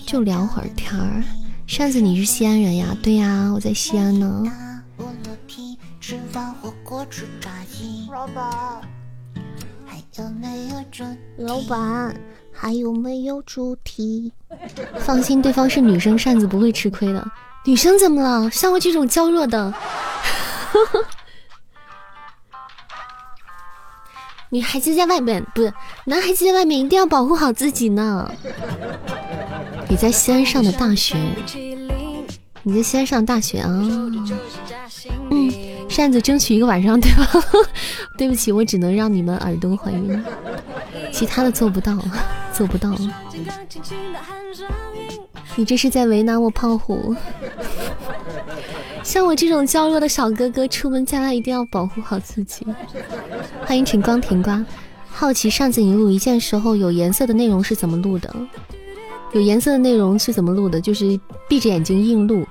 [0.06, 1.22] 就聊会儿天儿。
[1.66, 2.96] 扇子，你是西安人呀？
[3.02, 4.44] 对呀，我在西安呢。
[8.12, 8.80] 老板，
[10.16, 11.04] 有没有主
[11.38, 12.14] 老板，
[12.52, 14.32] 还有没有主题？
[14.98, 17.26] 放心，对方是女生，扇子不会吃亏的。
[17.64, 18.48] 女生怎么了？
[18.50, 19.74] 像我这种娇弱的，
[24.50, 25.72] 女孩子在外面不是
[26.04, 28.30] 男孩子在外面一定要保护好自己呢。
[29.94, 31.16] 你在西安上的大学？
[32.64, 33.68] 你在西安上大学啊？
[35.30, 35.52] 嗯，
[35.88, 37.24] 扇子争取一个晚上，对吧？
[38.18, 40.20] 对不起，我只能让你们耳朵怀孕，
[41.12, 41.96] 其他的做不到。
[42.52, 42.92] 做不到。
[45.54, 47.14] 你这是在为难我胖虎。
[49.04, 52.66] 像我这种娇弱的小哥哥，出门在外一定要保护好自己。
[53.64, 54.66] 欢迎晨光甜瓜，
[55.08, 58.34] 好奇扇子你录一件时候有颜色的内容是怎么录的？
[59.34, 60.80] 有颜色的内容是怎么录的？
[60.80, 61.18] 就是
[61.48, 62.46] 闭着眼睛硬录。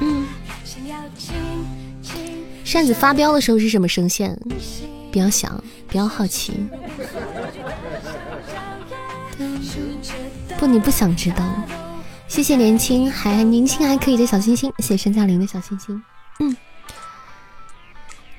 [0.00, 0.26] 嗯，
[2.64, 4.36] 扇子发飙的时候是什么声线？
[5.12, 6.54] 不要想，不要好奇。
[10.58, 11.44] 不，你不想知道。
[12.26, 16.02] 谢谢年轻还年轻还可以的小星星，谢谢山嘉玲的小星星。
[16.40, 16.56] 嗯，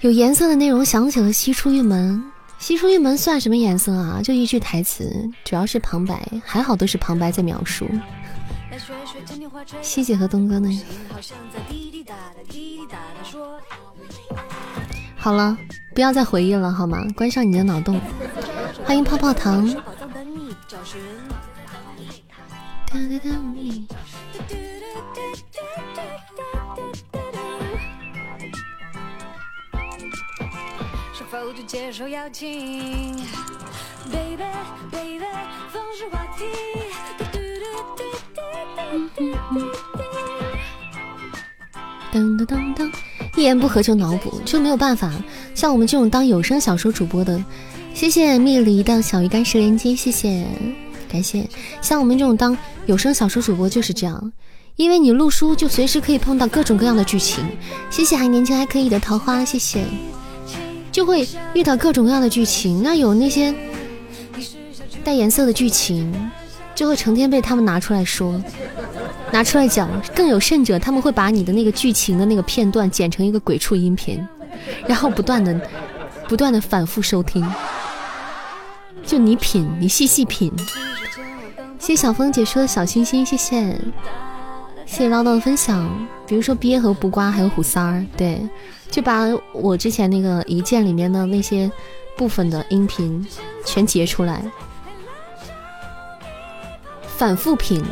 [0.02, 2.24] 有颜色的内容想起了西出玉门。
[2.58, 4.22] 西出玉门算什么颜色啊？
[4.24, 7.88] 就一句台词，主要是旁白，还好都是旁白在描述。
[9.82, 10.82] 西姐和东哥呢？
[15.16, 15.58] 好了，
[15.94, 17.06] 不要再回忆了好吗？
[17.16, 18.00] 关上你的脑洞。
[18.84, 19.70] 欢迎泡泡糖。
[22.96, 23.20] 噔
[42.38, 42.94] 噔噔噔，
[43.36, 45.12] 一言不合就脑补，就没有办法。
[45.54, 47.44] 像我们这种当有声小说主播的，
[47.94, 50.48] 谢谢蜜梨的小鱼干石连接，谢谢，
[51.16, 51.48] 感谢。
[51.82, 54.34] 像我们这种当有声小说主播就是这样，
[54.76, 57.46] 因为你录书就随时可以碰到各种各样的剧情。
[57.90, 59.86] 谢谢还年轻还可以的桃花，谢谢，
[60.92, 62.84] 就会遇到各种各样的剧情。
[62.84, 63.56] 那有那些
[65.06, 66.14] 带颜色的剧情。
[66.76, 68.38] 就会成天被他们拿出来说，
[69.32, 69.90] 拿出来讲。
[70.14, 74.22] 更有甚者，他们会把你的那个剧情的那个片段剪成一个鬼畜音频，
[74.86, 75.58] 然后不断的、
[76.28, 77.42] 不断的反复收听。
[79.06, 80.52] 就你品，你细细品。
[81.80, 83.62] 谢谢小峰姐说的小心心，谢谢，
[84.86, 85.88] 谢谢唠叨的分享。
[86.26, 88.42] 比如说鳖和不瓜还有虎三儿，对，
[88.90, 91.72] 就把我之前那个一键里面的那些
[92.18, 93.26] 部分的音频
[93.64, 94.44] 全截出来。
[97.16, 97.84] 反复品。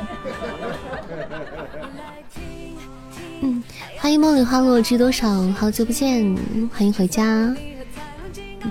[3.41, 3.63] 嗯，
[3.99, 6.35] 欢迎梦里花落知多少，好久不见，
[6.73, 7.55] 欢迎回家。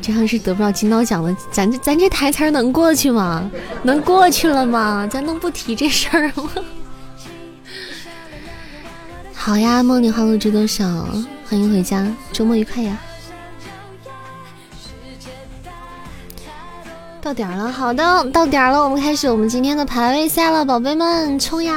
[0.01, 3.51] 这样是得不到金刀奖的，咱这咱这台词能过去吗？
[3.83, 5.07] 能过去了吗？
[5.11, 6.51] 咱能不提这事儿吗？
[9.35, 10.85] 好呀，梦里花落知多少，
[11.49, 12.99] 欢迎回家，周末愉快呀。
[17.21, 21.75] 到点儿了，好的，到点儿了，我们开始我们今天的排位赛了，宝贝们冲呀！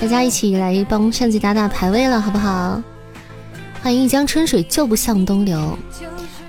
[0.00, 2.80] 大家一起来帮扇子打打排位了，好不好？
[3.82, 5.76] 欢迎一江春水就不向东流。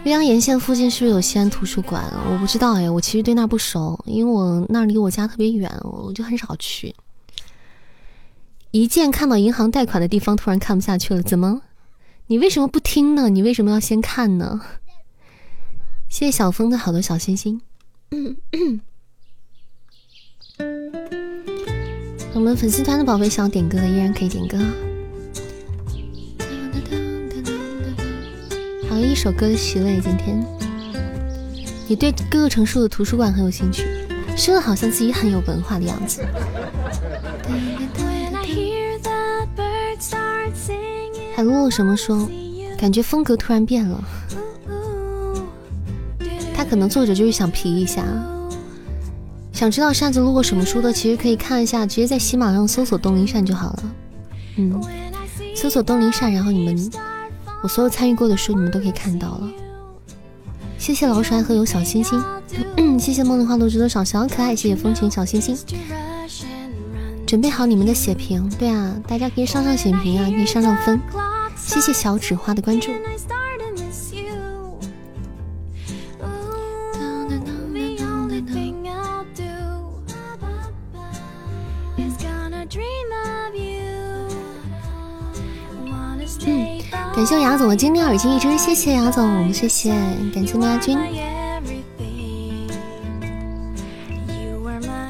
[0.04, 2.04] 岳阳沿线附近是不是有西安图书馆？
[2.30, 6.94] 我不知道哎，我其实对那不熟，因为我那离我家特别远，我就很少去。
[8.72, 11.62] 一见看到银行贷款的地方，突然看不下去了，怎么？
[12.28, 13.30] 你为什么不听呢？
[13.30, 14.60] 你为什么要先看呢？
[16.10, 17.62] 谢谢小峰的好多小心心。
[22.34, 24.58] 我们粉丝团的宝贝想点歌的依然可以点歌。
[28.94, 30.46] 好一首歌曲嘞，今天。
[31.88, 33.84] 你对各个城市的图书馆很有兴趣，
[34.38, 36.22] 说的好像自己很有文化的样子。
[41.36, 42.30] 海洛什么说？
[42.78, 44.04] 感觉风格突然变了。
[46.54, 48.04] 他可能作者就是想皮一下，
[49.52, 53.84] 想知道扇子录过什么书的，其实可以看一下，直接在喜马上搜索东林扇就好了。
[54.58, 54.80] 嗯，
[55.56, 56.92] 搜索东林扇，然后你们
[57.64, 59.50] 我所有参与过的书，你们都可以看到了。
[60.78, 62.22] 谢谢老鼠爱喝有小星星，
[62.76, 65.58] 嗯，谢谢梦的花落知多少小可爱，谢谢风情小星星。
[67.26, 71.00] 准备好你们的血瓶，对啊，大家可以上上血瓶啊，可以上上分。
[71.56, 72.92] 谢谢小纸花的关注。
[87.24, 89.92] 感谢雅总的精灵耳机一只，谢谢雅总，谢谢，
[90.36, 91.00] 感谢喵君。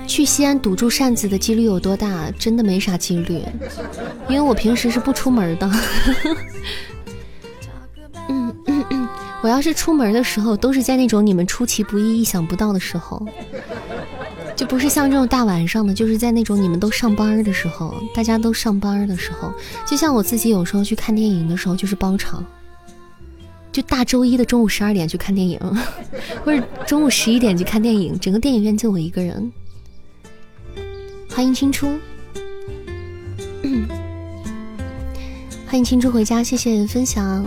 [0.06, 2.30] 去西安堵住扇子的几率有多大？
[2.38, 3.42] 真的没啥几率，
[4.30, 5.72] 因为我平时是不出门的。
[8.30, 9.08] 嗯嗯，
[9.42, 13.26] 我要是出门的时候，都是在那种你们出其不意、意想不到的时候，
[14.56, 19.52] 就不是像这种大晚上的，就是在那种你们都上班的时候，大家都上班的时候。
[19.86, 22.46] 就像我自己有时候去看电影的时候，就是包场，
[23.72, 25.60] 就大周一的中午十二点去看电影，
[26.46, 29.52] 或者中午十一点去看电影，整个电影院就我一个人。
[31.30, 31.88] 欢迎青初，
[35.66, 37.44] 欢迎青初回家，谢谢分享。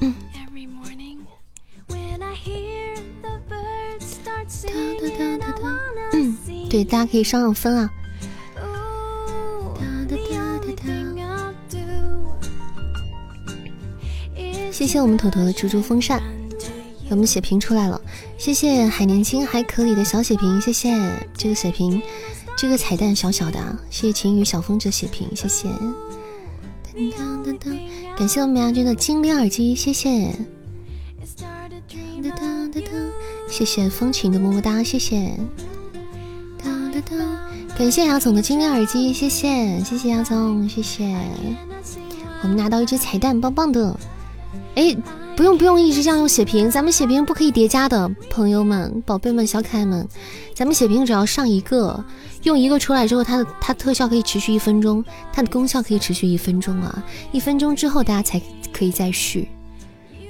[0.00, 0.14] 嗯，
[6.70, 7.90] 对，大家可以上上分啊。
[14.70, 16.22] 谢谢我们坨坨的猪猪风扇，
[17.10, 18.00] 我们血瓶出来了。
[18.38, 20.96] 谢谢还年轻还可以的小血瓶，谢谢
[21.36, 22.00] 这个血瓶，
[22.56, 23.58] 这个彩蛋小小的，
[23.90, 25.68] 谢谢晴雨小风这血瓶，谢谢。
[28.16, 30.34] 感谢我们牙君的精灵耳机，谢谢。
[33.50, 35.36] 谢谢风情的么么哒，谢谢。
[37.80, 41.16] 感谢杨总的精灵耳机，谢谢，谢谢杨总，谢谢。
[42.42, 43.98] 我们拿到一只彩蛋，棒棒的。
[44.74, 44.94] 哎，
[45.34, 50.06] 不用不用一直这样用血瓶，咱们血瓶不可以叠加的，朋友们、宝贝们、小可爱们，
[50.54, 52.04] 咱们血瓶只要上一个。
[52.42, 55.02] 用一个出来之后，它的它特效可以持续一分钟，
[55.32, 57.02] 它的功效可以持续一分钟啊！
[57.32, 58.38] 一分钟之后大家才
[58.74, 59.48] 可以再续。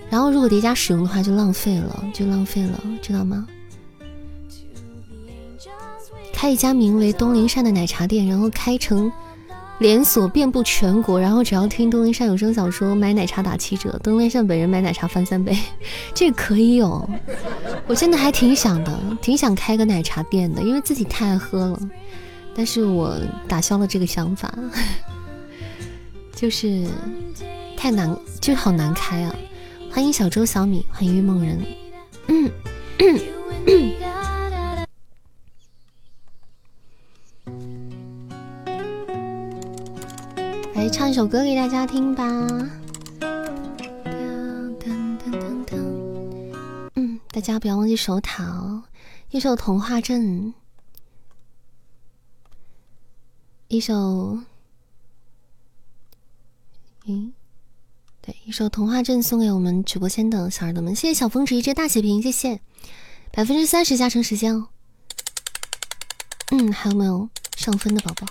[0.09, 3.45] 然后如果叠加使用的话，就浪费了，就浪费了，知道吗？
[6.41, 9.13] 开一家名为东林善的奶茶店，然后开成
[9.79, 11.21] 连锁，遍布全国。
[11.21, 15.55] 然后只要听东林善有声小说，买奶茶打七折，东林善本人买奶茶翻三倍，
[16.15, 17.07] 这个可以有！
[17.87, 21.79] 我现在还挺想的，挺想开个奶茶店的，因为自己太爱喝了。
[22.55, 23.15] 但是我
[23.47, 24.51] 打消了这个想法，
[26.35, 26.87] 就是
[27.77, 29.35] 太难，就好难开啊！
[29.93, 31.63] 欢迎小周小米，欢迎玉梦人，
[32.29, 32.51] 嗯，
[40.81, 42.25] 来唱一首歌给大家听吧。
[46.95, 48.83] 嗯，大家不要忘记手淘，
[49.29, 50.23] 一首《童话镇》。
[53.69, 54.39] 一首，
[57.05, 57.35] 嗯，
[58.23, 62.59] 对，一首《童话镇》送给我们直播间的小耳朵们，谢谢小风纸一只大血瓶，谢谢，
[63.31, 64.69] 百分之三十加成时间哦。
[66.53, 68.27] 嗯，还有没有上分的宝宝？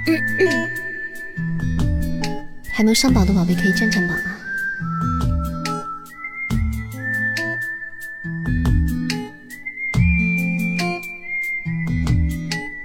[2.70, 4.36] 还没有上榜的宝贝可以站站榜啊。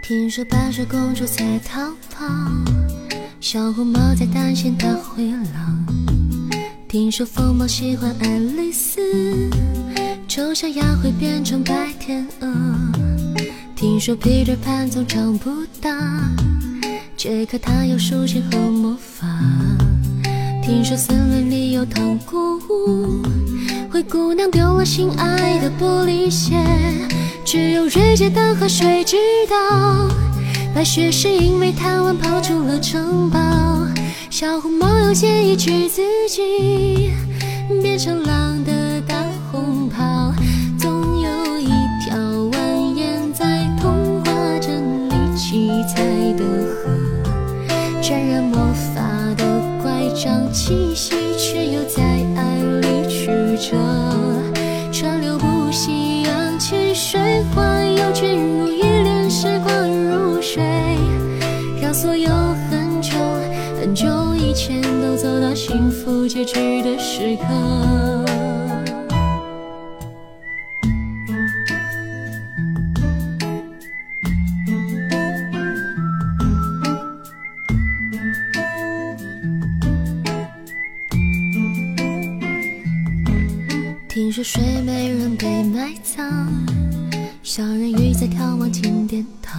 [0.01, 2.25] 听说白雪公主在逃跑，
[3.39, 5.85] 小红帽在担心大灰狼。
[6.87, 9.01] 听说疯帽喜欢爱丽丝，
[10.27, 12.53] 丑小鸭会变成白天鹅。
[13.75, 15.97] 听说 Peter Pan 总长不大，
[17.25, 19.25] 杰克他有书信和魔法。
[20.61, 23.23] 听说森林里有糖果屋，
[23.91, 26.55] 灰姑娘丢了心爱的玻璃鞋。
[27.43, 29.17] 只有瑞杰的河水知
[29.49, 30.07] 道，
[30.75, 33.39] 白雪是因为贪玩跑出了城堡。
[34.29, 37.09] 小红帽又建议去自己
[37.81, 38.84] 变成狼的
[50.15, 52.01] 张气息，却又在
[52.37, 53.75] 爱里曲折。
[54.89, 60.63] 川流不息，扬起水花又卷入一帘时光如水，
[61.81, 63.11] 让所有很久
[63.77, 68.04] 很久以前都走到幸福结局的时刻。
[84.35, 86.45] 听说睡美人被埋葬。
[87.41, 89.57] 小人鱼在眺望金殿堂，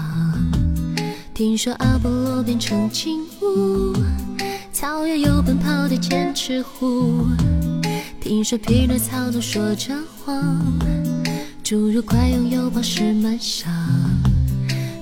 [1.32, 3.94] 听说阿波罗变成金乌，
[4.74, 7.24] 草原有奔跑的剑齿虎。
[8.20, 10.62] 听说匹诺曹总说着谎，
[11.64, 13.72] 侏儒快拥有宝石满箱。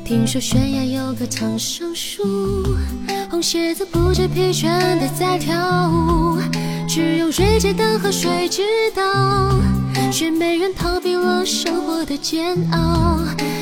[0.05, 2.23] 听说悬崖有个长生树，
[3.29, 4.69] 红鞋子不知疲倦
[5.01, 6.39] 的在跳舞。
[6.95, 8.63] 只有瑞杰的河水知
[8.95, 9.03] 道。
[10.13, 13.19] 雪美人逃避了生活的煎熬，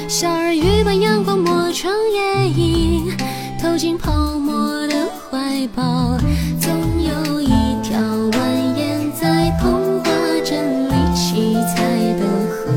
[0.07, 3.11] 小人鱼把阳光磨成夜影，
[3.59, 6.19] 投进泡沫的怀抱。
[6.61, 6.71] 总
[7.03, 7.49] 有一
[7.83, 7.99] 条
[8.33, 8.37] 蜿
[8.77, 10.11] 蜒在童话
[10.45, 11.83] 镇里七彩
[12.21, 12.71] 的河，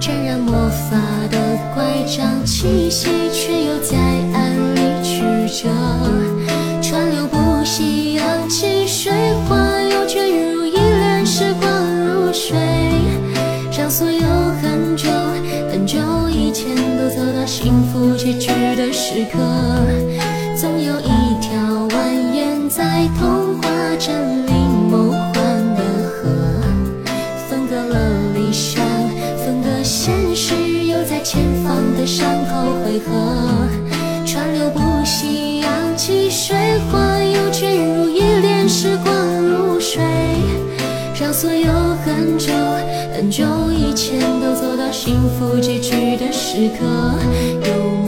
[0.00, 0.96] 沾染魔法
[1.30, 1.38] 的
[1.72, 3.25] 乖张气息，
[43.26, 46.86] 很久以前都走到幸福结局的时刻，
[47.66, 48.05] 又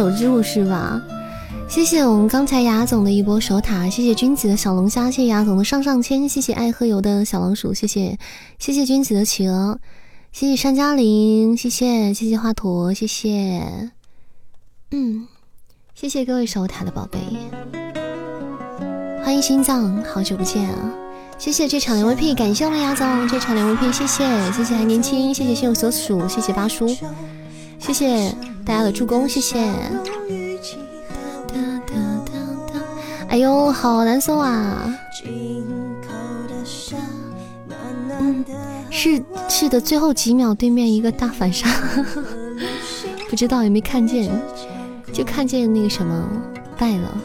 [0.00, 1.02] 我们没有守住是吧？
[1.68, 8.18] 谢谢我们刚才雅总的一波守塔，谢谢君子的小龙虾，谢谢雅总的上上签，谢谢爱喝油的小老鼠，谢谢
[8.58, 9.78] 谢谢君子的企鹅，
[10.32, 13.90] 谢谢山嘉玲，谢谢谢谢华佗，谢谢，
[14.90, 15.26] 嗯，
[15.94, 17.18] 谢谢各位守塔的宝贝，
[19.22, 20.92] 欢迎心脏，好久不见啊！
[21.38, 26.86] 谢谢这场连 VP，感谢我们雅总这场连 VP，谢谢谢谢还年轻，谢谢心有所属，谢谢八叔，
[27.82, 28.32] 谢谢
[28.64, 29.58] 大家的助攻，谢谢。
[33.28, 34.94] 哎呦，好难受啊！
[38.90, 41.66] 是是的，最后几秒对面一个大反杀，
[43.28, 44.30] 不知道有没有看见，
[45.12, 46.28] 就看见那个什么
[46.78, 47.20] 败了。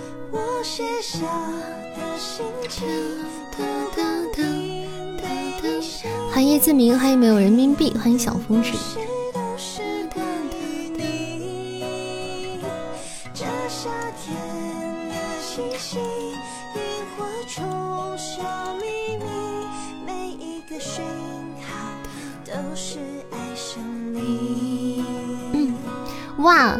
[6.31, 8.71] 欢迎叶自明，欢迎没有人民币，欢迎小风纸。
[25.53, 25.73] 嗯，
[26.37, 26.79] 哇，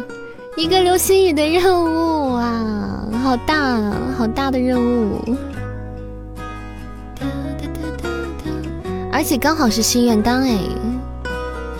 [0.56, 3.80] 一个流星雨的任务啊，好大，
[4.16, 5.36] 好大的任务。
[9.10, 10.56] 而且刚好是心愿单哎，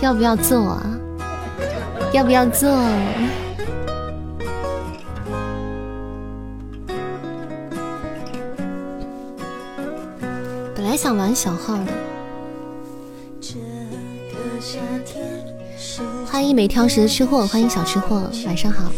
[0.01, 0.85] 要不要做啊？
[2.11, 2.69] 要不要做？
[10.75, 12.08] 本来想玩小号的。
[16.39, 18.89] 欢迎没挑食的吃货，欢迎小吃货，晚上好。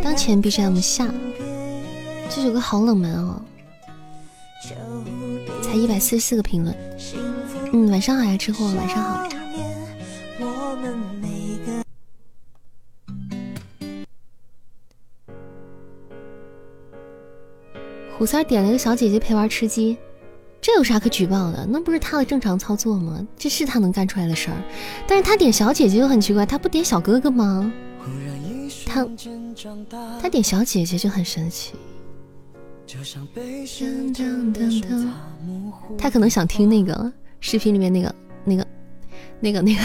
[0.00, 1.12] 当前 BGM 下，
[2.30, 3.42] 这首歌好冷门哦。
[5.60, 6.72] 才一百四十四个评论，
[7.72, 9.28] 嗯，晚上好呀，吃货，晚上好。
[18.16, 19.96] 胡三点了一个小姐姐陪玩吃鸡，
[20.60, 21.66] 这有啥可举报的？
[21.70, 23.26] 那不是他的正常操作吗？
[23.36, 24.56] 这是他能干出来的事儿。
[25.06, 27.72] 但是他点小姐姐就很奇怪，他不点小哥哥吗？
[28.86, 29.06] 他
[30.20, 31.74] 他点小姐姐就很神奇。
[35.96, 38.14] 他可能想听那个视频里面那个
[38.44, 38.66] 那个
[39.40, 39.80] 那个那个，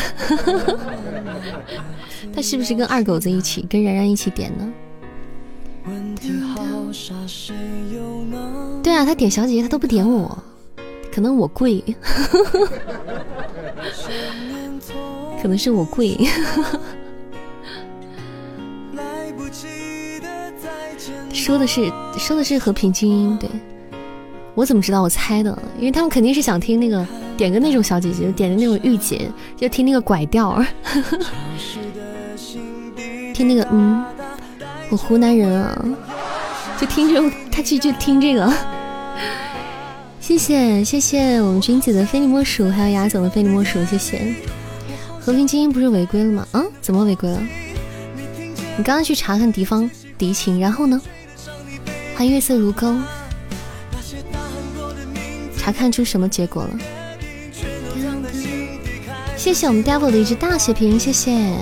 [2.34, 4.74] 他是不是跟二狗子一起跟然然一起点呢？
[8.82, 10.42] 对啊，他点小姐姐他都不点我，
[11.14, 11.84] 可能我贵，
[15.40, 16.18] 可能是我贵。
[21.32, 23.48] 说的是说的是和平精英，对
[24.56, 25.04] 我怎么知道？
[25.04, 27.06] 我猜的，因为他们肯定是想听那个
[27.38, 30.60] 点个那种小姐姐，点的那种御姐，就听那个拐调，
[33.36, 34.04] 听那个嗯，
[34.90, 35.86] 我湖南人啊，
[36.80, 38.52] 就听这种，他去就听这个。
[40.24, 44.34] 谢谢谢谢我们君子的非你莫属，还有雅总的非你莫属，谢谢。
[45.20, 46.48] 和平精英不是违规了吗？
[46.54, 47.44] 啊，怎么违规了？
[48.78, 51.02] 你刚刚去查看敌方敌情，然后呢？
[52.16, 52.96] 欢迎月色如钩，
[55.58, 56.80] 查看出什么结果了？
[59.36, 61.54] 谢谢我们 devil 的一只大血瓶，谢谢。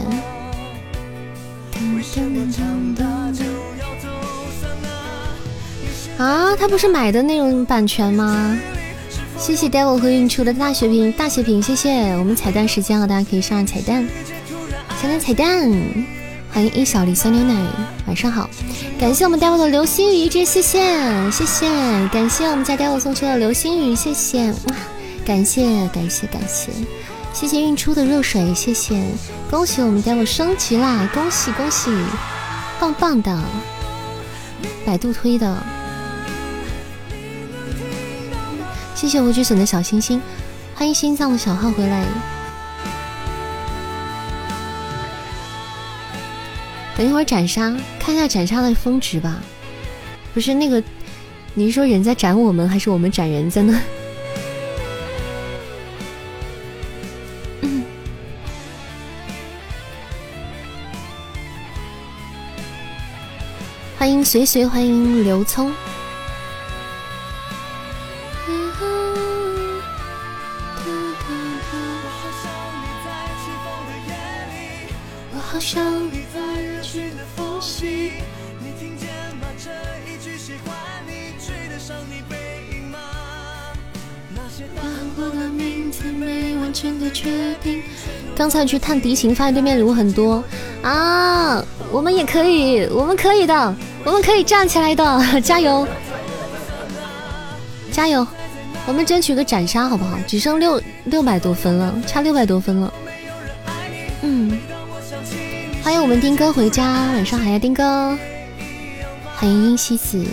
[6.21, 8.55] 啊，他不是买的那种版权吗？
[9.39, 12.15] 谢谢 devil 和运出的大血瓶，大血瓶，谢谢。
[12.15, 14.07] 我们彩蛋时间了，大家可以上上彩蛋，
[15.01, 15.71] 彩蛋彩蛋。
[16.53, 17.59] 欢迎一小粒酸牛奶，
[18.05, 18.47] 晚上好。
[18.99, 20.79] 感谢我们 devil 的流星雨一只，谢谢
[21.31, 21.67] 谢谢。
[22.13, 24.75] 感谢我们家 devil 送出的流星雨，谢谢哇。
[25.25, 26.71] 感谢感谢感谢，
[27.33, 29.01] 谢谢运出的热水，谢谢。
[29.49, 31.89] 恭喜我们 devil 升级啦，恭喜恭喜，
[32.79, 33.35] 棒棒的。
[34.85, 35.57] 百度推的。
[39.01, 40.21] 谢谢无止损的小星星，
[40.75, 42.05] 欢迎心脏的小号回来。
[46.95, 49.41] 等一会儿斩杀，看一下斩杀的峰值吧。
[50.35, 50.83] 不是那个，
[51.55, 53.81] 你是说人在斩我们，还是我们斩人在呢？
[63.97, 65.73] 欢迎随随，欢迎刘聪。
[88.41, 90.43] 刚才去探敌情，发现对面礼物很多
[90.81, 91.63] 啊！
[91.91, 95.87] 我们也可以，我们可以的，我们可以站起来的， 加油，
[97.91, 98.25] 加油！
[98.87, 100.17] 我们争取个斩杀好不好？
[100.25, 102.91] 只剩六六百多分了，差六百多分了。
[104.23, 104.57] 嗯，
[105.83, 108.17] 欢迎我们丁哥回家，晚上好呀，丁哥。
[109.35, 110.25] 欢迎殷西子。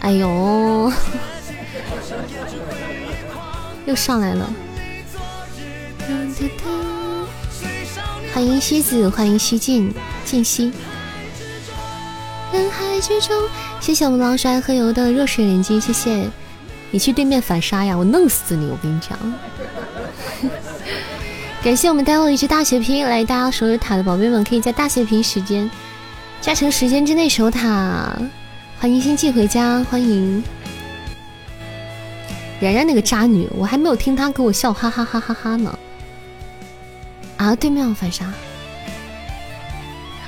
[0.00, 0.92] 哎呦，
[3.86, 4.52] 又上来了。
[8.32, 9.92] 欢迎西子，欢迎西晋
[10.24, 10.72] 晋西。
[12.52, 13.36] 人海之中，
[13.80, 16.28] 谢谢我们狼叔爱喝油的热水连击，谢谢
[16.90, 18.66] 你去对面反杀呀，我弄死你！
[18.66, 19.18] 我跟你讲。
[21.62, 25.70] 感谢我们带货一只大血瓶，来大家守着塔的宝贝们，可以在大血瓶时间
[26.40, 28.12] 加成时间之内守塔。
[28.78, 30.42] 欢迎星际回家，欢迎
[32.60, 35.78] 然然那个渣女，我还没有听她给我笑哈哈哈哈哈呢。
[37.44, 37.54] 啊！
[37.56, 38.32] 对面要反杀。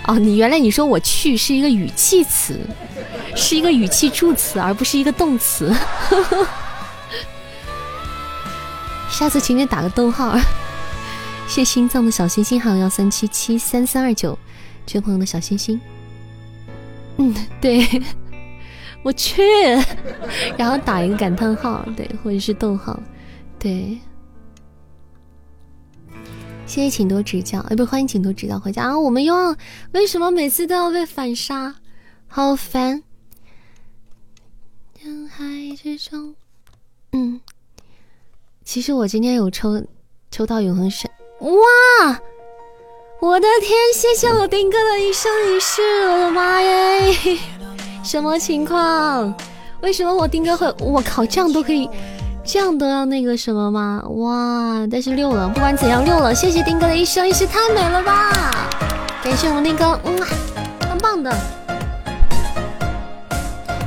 [0.07, 2.61] 哦，你原来你说我去是一个语气词，
[3.35, 5.75] 是一个语气助词，而不是一个动词。
[9.11, 10.39] 下次请你打个逗号。
[11.49, 14.39] 谢心脏的小星星，还有幺三七七三三二九
[14.85, 15.81] 这位朋友的小星星。
[17.17, 17.87] 嗯，对，
[19.03, 19.43] 我去，
[20.59, 23.01] 然后打一个感叹号，对，或者是逗号，
[23.59, 23.99] 对。
[26.67, 27.61] 谢谢，请多指教。
[27.71, 28.59] 哎，不，欢迎，请多指教。
[28.59, 28.99] 回家啊！
[28.99, 29.57] 我们又要
[29.93, 31.77] 为什么每次都要被反杀？
[32.27, 33.03] 好烦！
[35.01, 35.45] 人海
[35.81, 36.35] 之中，
[37.13, 37.41] 嗯，
[38.65, 39.81] 其实我今天有抽
[40.33, 42.21] 抽到永恒神，哇！
[43.21, 45.81] 我的天，谢谢我丁哥的一生一世，
[46.11, 47.39] 我的妈耶！
[48.03, 49.33] 什么情况？
[49.83, 50.67] 为什么我丁哥会？
[50.81, 51.89] 我靠，这样都可以。
[52.49, 54.01] 这样都要那个什么吗？
[54.09, 54.87] 哇！
[54.89, 56.33] 但是六了，不管怎样六了。
[56.33, 58.69] 谢谢丁哥的一生一世，太美了吧！
[59.21, 60.17] 感谢我们丁哥，嗯，
[60.79, 61.37] 棒棒的。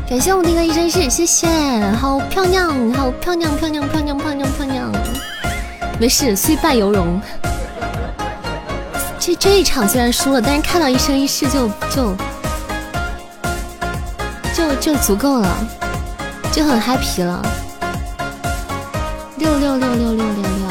[0.10, 1.48] 感谢我们丁哥一生一世，谢谢，
[2.02, 4.92] 好漂亮，好漂亮，漂亮，漂亮，漂亮，漂亮。
[5.98, 7.22] 没事，虽败犹荣。
[9.18, 12.16] 这这一场虽然输了，但是看到一生一世就就
[14.54, 15.48] 就就足够了，
[16.52, 17.42] 就很 happy 了。
[19.40, 20.70] 六六六六六六六！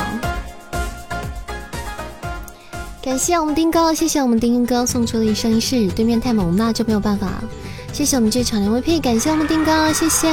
[3.03, 5.89] 感谢我们丁哥，谢谢我们丁哥送出的一生一世。
[5.89, 7.43] 对面太猛，那就没有办法。
[7.95, 10.29] 谢谢我们这场的 VP，感谢我们丁哥，谢谢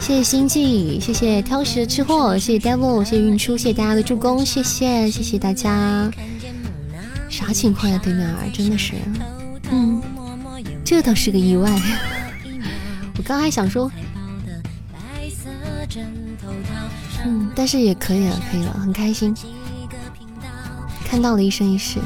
[0.00, 6.10] 谢谢星际，谢谢挑食吃货，谢谢 Devil，谢谢运出，谢谢大家的助攻，谢谢谢谢大家。
[7.28, 8.00] 啥情况呀？
[8.02, 8.94] 对面儿真的是，
[9.70, 10.00] 嗯，
[10.82, 11.70] 这倒是个意外。
[13.18, 13.90] 我刚还想说。
[17.24, 19.34] 嗯，但是也可以了，可以了，很开心，
[21.06, 22.00] 看到了一生一世。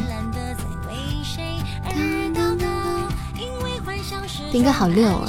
[4.50, 5.28] 丁哥好溜啊！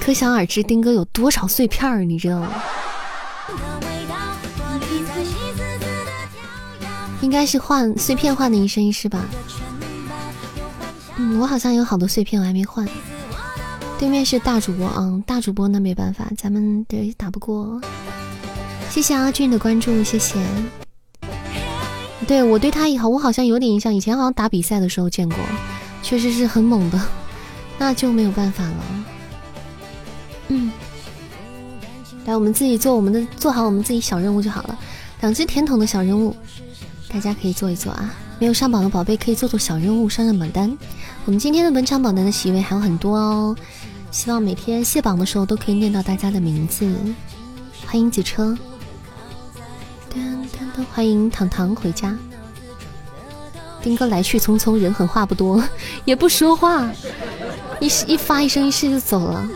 [0.00, 2.48] 可想而知，丁哥有多少碎片儿，你知道吗？
[7.20, 9.24] 应该是换碎片换的一生一世吧。
[11.38, 12.86] 我好像有好多碎片，我还没换。
[13.98, 17.80] 对面是大主播，嗯，大主播那没办法，咱们对打不过。
[18.88, 20.38] 谢谢阿俊的关注，谢谢。
[22.26, 25.38] 对我对他以后，我好像有点印象，以前好像打比赛的时候见过，
[26.02, 27.00] 确实是很猛的，
[27.78, 29.04] 那就没有办法了。
[30.48, 30.72] 嗯，
[32.24, 34.78] 来，我们自己做我们的，做好我们自己小任务就好了。
[35.20, 36.34] 两只甜筒的小任务，
[37.08, 38.14] 大家可以做一做啊。
[38.38, 40.76] 没有上榜的宝贝可以做做小任务，上上榜单。
[41.26, 43.54] 我们今天的本场榜单的席位还有很多哦。
[44.10, 46.92] 希望每天卸榜的时候都可以念到大家的名字。
[47.86, 48.56] 欢迎子车，
[50.92, 52.16] 欢迎糖糖回家。
[53.82, 55.62] 丁哥来去匆匆，人狠话不多，
[56.04, 56.90] 也不说话，
[57.80, 59.48] 一一发一声一世就走了。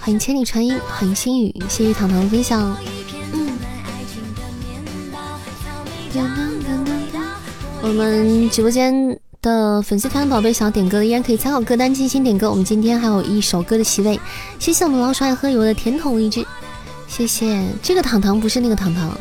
[0.00, 2.76] 欢迎千里传音，欢迎心雨，谢谢糖糖分享。
[3.32, 3.58] 嗯。
[7.82, 9.23] 我们直播间。
[9.44, 12.50] 的粉丝团宝贝想要点歌的依然可以参考歌单进行点歌。
[12.50, 14.18] 我们今天还有一首歌的席位，
[14.58, 16.44] 谢谢我们老鼠爱喝油的甜筒一只，
[17.06, 17.62] 谢谢。
[17.82, 19.14] 这个糖糖不是那个糖糖，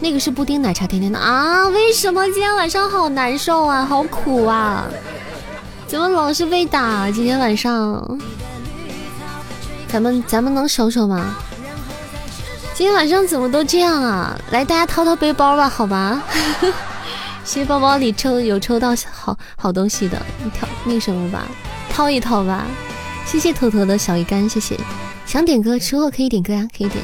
[0.00, 1.66] 那个是布丁奶茶甜甜的啊！
[1.68, 4.84] 为什么今天晚上好难受啊，好苦啊？
[5.86, 7.10] 怎么老是被打？
[7.10, 8.20] 今天晚上，
[9.90, 11.34] 咱们咱们能守守吗？
[12.74, 14.38] 今天晚上怎么都这样啊？
[14.50, 16.22] 来，大家掏掏背包吧，好吧？
[17.48, 21.48] 谢谢包包里抽有抽到好好东西的，你挑那什么吧，
[21.88, 22.66] 掏一掏吧。
[23.24, 24.78] 谢谢头头的小鱼干，谢谢。
[25.24, 27.02] 想点歌之后可以点歌呀，可以点。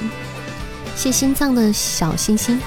[0.94, 2.60] 谢心脏的小星星，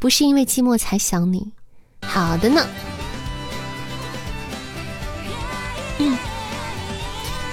[0.00, 1.46] 不是因为寂寞才想你。
[2.04, 2.66] 好的呢。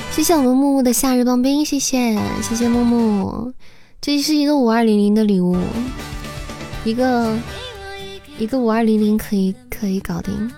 [0.10, 3.54] 谢谢我们木木的夏日棒冰，谢谢谢谢木木，
[4.02, 5.56] 这是一个五二零零的礼物，
[6.84, 7.38] 一个。
[8.40, 10.52] 一个五二零零可以可以搞定，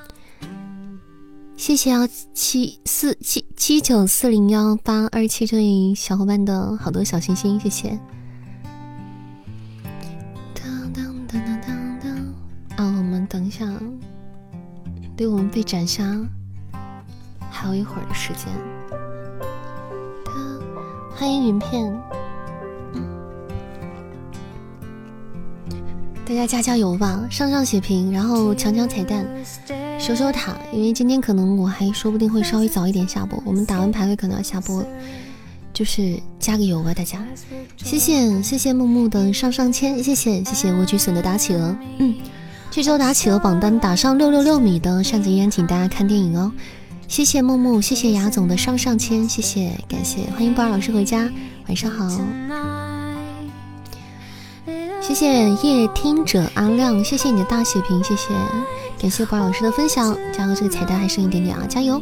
[1.56, 7.98] 谢谢幺七四七七九四零幺八二七这位小伙伴的好多小心心，谢谢。
[10.54, 13.66] 当当当当当当，啊，我们等一下，
[15.16, 16.04] 离我们被斩杀
[17.50, 18.48] 还有一会儿的时间。
[21.16, 22.19] 欢迎云片。
[26.30, 29.26] 大家加加油吧，上上血瓶，然后抢抢彩蛋，
[30.00, 30.56] 守守塔。
[30.72, 34.86] 因为今天可能我还说不定会稍微早一点下播，我们打完排位可能要下播，
[35.74, 37.26] 就是加个油吧，大家。
[37.78, 41.76] 谢谢谢谢木木的上上签，谢谢谢谢我菊笋的打企鹅。
[41.98, 42.14] 嗯，
[42.70, 46.52] 这周打企鹅榜单打上六六六米的扇子依然请大家看电影哦。
[47.08, 51.28] 谢谢木木，谢谢雅总的上上签，谢谢感谢，欢迎波儿老师回家，
[51.66, 52.08] 晚上好。
[55.10, 58.32] 谢谢夜听者阿亮，谢谢你的大血瓶，谢谢，
[59.02, 60.54] 感谢宝老师的分享，加油！
[60.54, 62.00] 这个彩蛋还剩一点点啊，加油！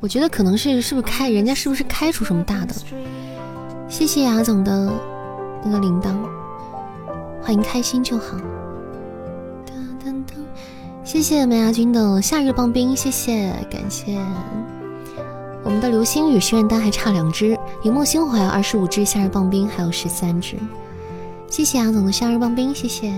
[0.00, 2.74] 我觉得可能是是不是开人家是不是开出什么大的？
[3.88, 4.92] 谢谢雅总的
[5.64, 6.16] 那个铃铛，
[7.40, 8.36] 欢迎开心就好。
[11.04, 14.18] 谢谢梅亚军的夏日棒冰，谢谢感谢
[15.62, 20.56] 我们的流星雨心愿单还差两只，荧幕星火二十五只夏日棒冰还有十三只。
[21.52, 23.12] 谢谢阿总的夏日棒冰，谢谢。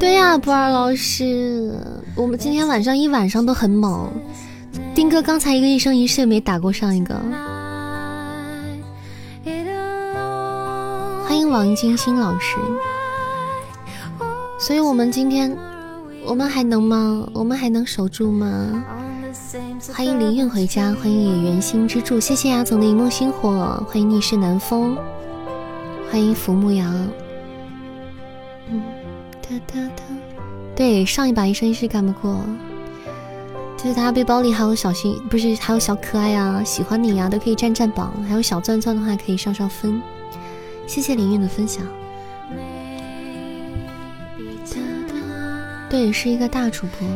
[0.00, 1.78] 对呀，布尔老师，
[2.16, 4.10] 我们今天晚上一晚上都很猛。
[4.94, 7.14] 丁哥刚才一个一生一世没打过上一个。
[11.28, 12.56] 欢迎王金星老师，
[14.58, 15.54] 所以我们今天，
[16.24, 17.28] 我们还能吗？
[17.34, 18.82] 我们还能守住吗？
[19.92, 24.96] 欢迎林韵回家，欢迎野原星之助，谢谢牙总的一梦星火，欢迎逆世南风，
[26.10, 26.94] 欢迎福牧羊。
[28.70, 28.82] 嗯，
[29.42, 30.02] 哒哒哒，
[30.74, 32.40] 对，上一把一生一世干不过，
[33.76, 40.00] 就是大家背包里还有小心，不是还有小可爱呀，喜欢你呀，都可以占占榜，还有小钻钻的话可以上上分。
[40.88, 41.86] 谢谢林韵的分享。
[45.90, 47.08] 对，是一个大主播。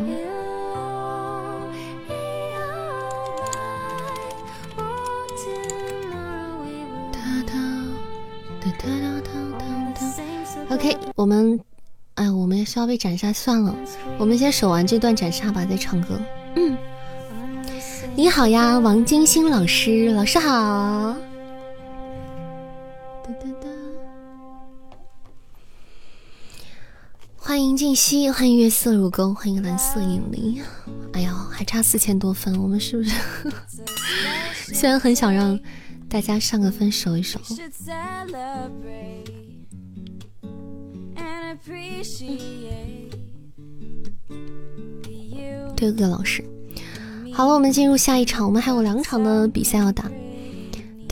[10.70, 11.60] OK，我们，
[12.14, 13.74] 哎，我们也是要被斩杀，算了，
[14.18, 16.18] 我们先守完这段斩杀吧，再唱歌。
[16.56, 16.76] 嗯，
[18.14, 21.14] 你好呀，王金星老师，老师好。
[27.36, 30.62] 欢迎静息，欢迎月色如钩，欢迎蓝色引力。
[31.12, 33.14] 哎呦，还差四千多分，我们是不是？
[34.72, 35.58] 虽然很想让
[36.08, 37.40] 大家上个分，守一守。
[45.76, 46.44] 对恶老师，
[47.32, 50.10] 好了，我们进入下一场，我们还有两场的比赛要打。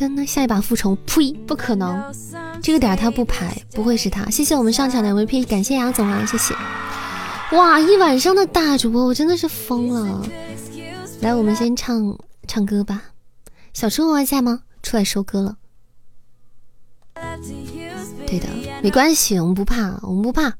[0.01, 2.03] 但那下一把复仇，呸，不可能，
[2.63, 4.31] 这个点他不排，不会是他。
[4.31, 6.55] 谢谢我们上场的 MVP，感谢杨总啊，谢谢。
[7.55, 10.27] 哇，一晚上的大主播，我真的是疯了。
[11.21, 12.19] 来，我们先唱
[12.49, 13.03] 唱歌吧。
[13.75, 14.63] 小春还在吗？
[14.83, 15.57] 出来收歌了。
[18.27, 18.49] 对的，
[18.83, 20.55] 没关系，我们不怕，我们不怕，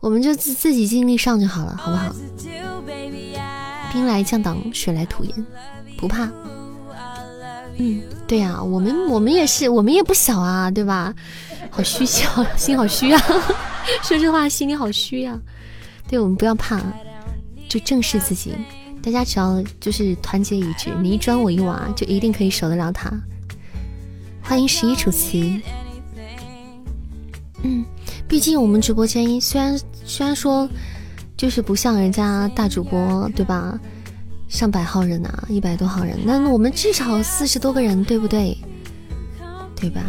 [0.00, 2.12] 我们就自自己尽力上就好了，好不好？
[3.92, 5.46] 兵来将挡，水来土掩，
[5.96, 6.28] 不怕。
[7.78, 11.14] 嗯，对呀，我们我们也是，我们也不小啊，对吧？
[11.70, 13.22] 好虚小，心好虚啊！
[14.02, 15.38] 说实话，心里好虚呀。
[16.08, 16.80] 对我们不要怕，
[17.68, 18.52] 就正视自己。
[19.00, 23.12] 大家只要就是团结一致，你一砖我一瓦，就一定可以守得了他。
[24.42, 25.38] 欢迎十一楚辞。
[27.62, 27.84] 嗯，
[28.26, 30.68] 毕竟我们直播间虽然虽然说
[31.36, 33.78] 就是不像人家大主播，对吧？
[34.48, 38.56] 上百号人呐，一百多号人，那我们至少四十多个人，对不对？
[39.76, 40.02] 对吧？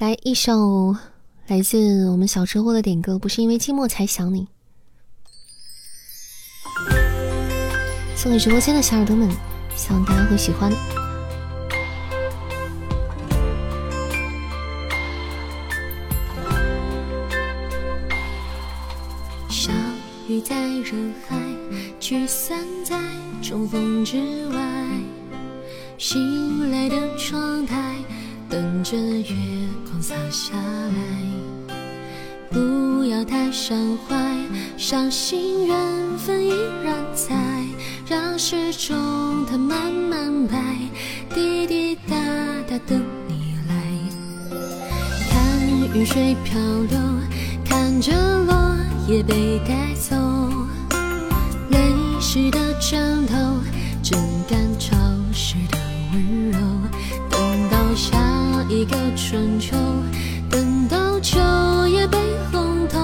[0.00, 0.96] 来一首
[1.46, 4.48] 来自我们小车祸的点歌，不是因为寂寞才想你，
[8.16, 9.30] 送给直播间的小耳朵们，
[9.76, 11.03] 希望大家会喜欢。
[20.84, 21.34] 人海，
[21.98, 22.94] 聚散在
[23.40, 24.56] 重逢之外。
[25.96, 27.94] 醒来的窗台，
[28.50, 29.34] 等着月
[29.86, 31.74] 光洒下来。
[32.50, 34.36] 不要太伤怀，
[34.76, 35.74] 相信缘
[36.18, 36.50] 分依
[36.84, 37.34] 然在。
[38.06, 40.76] 让时钟它慢慢摆，
[41.34, 42.14] 滴滴答
[42.68, 43.74] 答等你来。
[45.30, 46.98] 看雨水漂流，
[47.64, 48.12] 看着
[48.44, 48.76] 落
[49.08, 50.14] 叶被带走。
[52.34, 53.36] 湿的枕头，
[54.02, 54.18] 枕
[54.50, 54.96] 干潮
[55.32, 55.78] 湿的
[56.12, 56.58] 温柔。
[57.30, 58.18] 等到下
[58.68, 59.76] 一个春秋，
[60.50, 61.38] 等到秋
[61.86, 62.18] 叶被
[62.50, 62.98] 红透，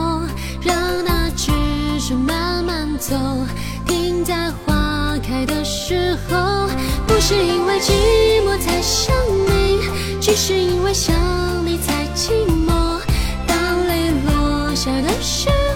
[0.61, 1.53] 让那指
[2.01, 3.15] 针慢慢走，
[3.87, 6.69] 停在花开的时候。
[7.07, 7.93] 不是因为寂
[8.45, 9.15] 寞才想
[9.47, 9.79] 你，
[10.21, 11.15] 只是因为想
[11.65, 12.33] 你才寂
[12.67, 13.01] 寞。
[13.47, 15.70] 当泪落下的时候，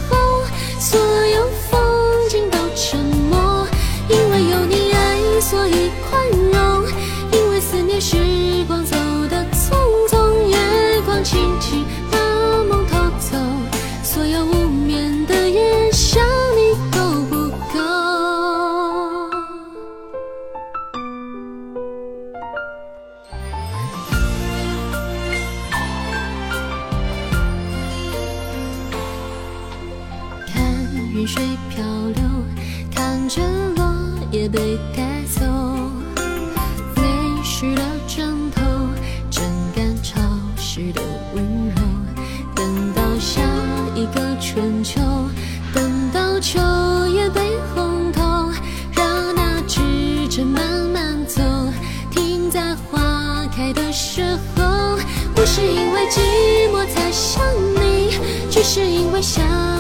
[59.25, 59.74] 想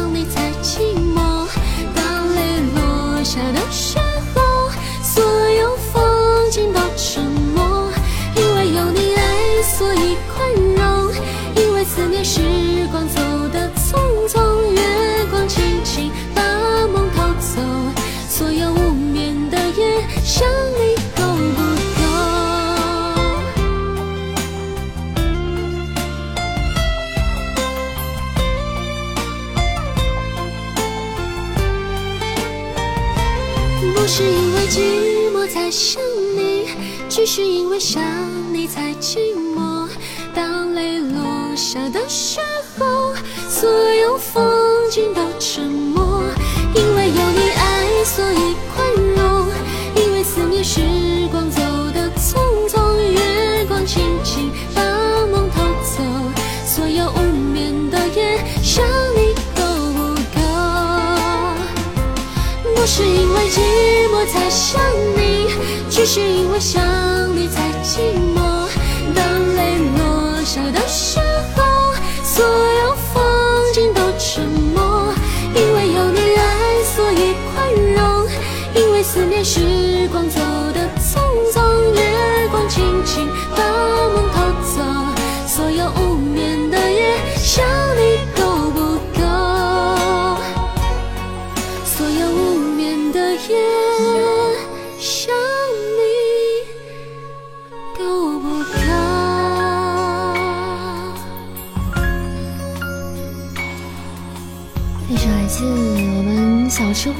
[34.04, 35.98] 不是因为寂寞才想
[36.36, 36.68] 你，
[37.08, 38.02] 只是因为想
[38.52, 39.88] 你才寂寞。
[40.34, 42.38] 当泪落下的时
[42.78, 43.14] 候，
[43.48, 44.44] 所有风
[44.90, 46.22] 景都沉默。
[46.74, 48.43] 因为有你爱，所以
[64.74, 64.82] 想
[65.16, 65.46] 你，
[65.88, 66.82] 只是因为想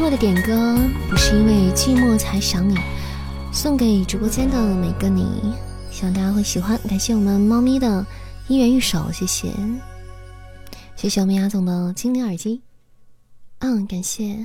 [0.05, 0.77] 小吃货的点歌，
[1.09, 2.77] 不是因为寂寞才想你，
[3.55, 5.25] 送给直播间的每个你，
[5.91, 6.79] 希望大家会喜欢。
[6.87, 8.05] 感谢我们猫咪的。
[8.47, 9.51] 一元一首，谢谢，
[10.95, 12.61] 谢谢我们雅总的精灵耳机，
[13.61, 14.45] 嗯，感谢。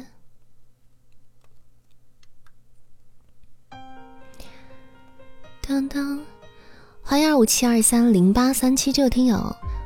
[5.68, 6.22] 当当，
[7.02, 9.36] 欢迎二五七二三零八三七这位听友，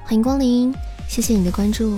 [0.03, 0.71] 欢迎光临，
[1.09, 1.97] 谢谢你的关注。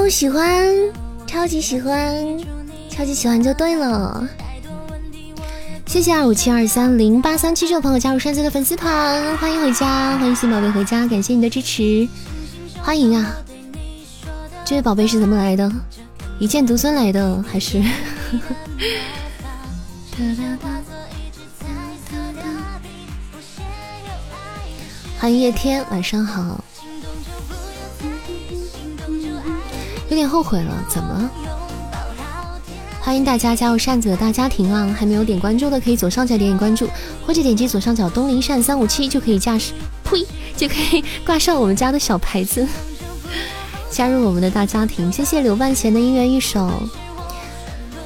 [0.00, 0.74] 超喜欢，
[1.26, 1.94] 超级喜欢，
[2.88, 4.26] 超级喜欢就对了。
[5.86, 12.08] 谢谢二五七二三零八三七这位朋友加入山子的粉丝团，欢迎回家，欢迎新宝贝回家，感谢你的支持，
[12.80, 13.30] 欢迎啊！
[14.64, 15.70] 这位宝贝是怎么来的？
[16.38, 17.82] 一剑独尊来的还是？
[25.18, 26.64] 欢迎叶天，晚上好。
[30.10, 31.30] 有点后悔了，怎么了？
[33.00, 34.94] 欢迎大家加入扇子的大家庭啊！
[34.96, 36.88] 还没有点关注的，可以左上角点点关注，
[37.24, 39.72] 或者点击左上角东林扇三五七就可以驾驶，
[40.04, 40.26] 呸，
[40.56, 42.66] 就可以挂上我们家的小牌子，
[43.90, 45.10] 加入我们的大家庭。
[45.10, 46.70] 谢谢刘半贤的姻缘一首，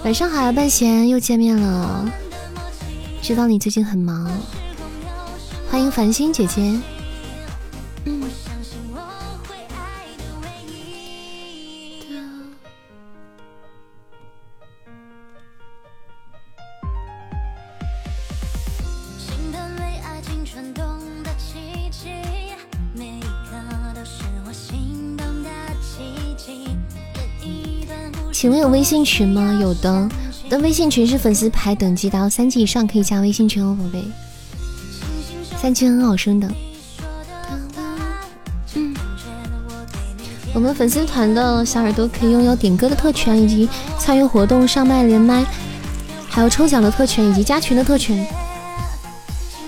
[0.05, 2.09] 晚上好，半贤又见面了，
[3.21, 4.31] 知道你最近很忙，
[5.71, 6.79] 欢迎繁星姐姐。
[28.35, 29.57] 请问有微信群吗？
[29.61, 30.09] 有的，
[30.51, 34.05] 的微信群是粉丝牌等级达到三级以上可以加微信群哦，宝贝。
[35.57, 36.53] 三级很好升的。
[38.75, 38.93] 嗯，
[40.53, 43.69] 我们粉丝团的小耳朵可以拥有点歌的特权，以及
[44.01, 45.47] 参与活动上麦连麦，
[46.29, 48.27] 还有抽奖的特权以及加群的特权。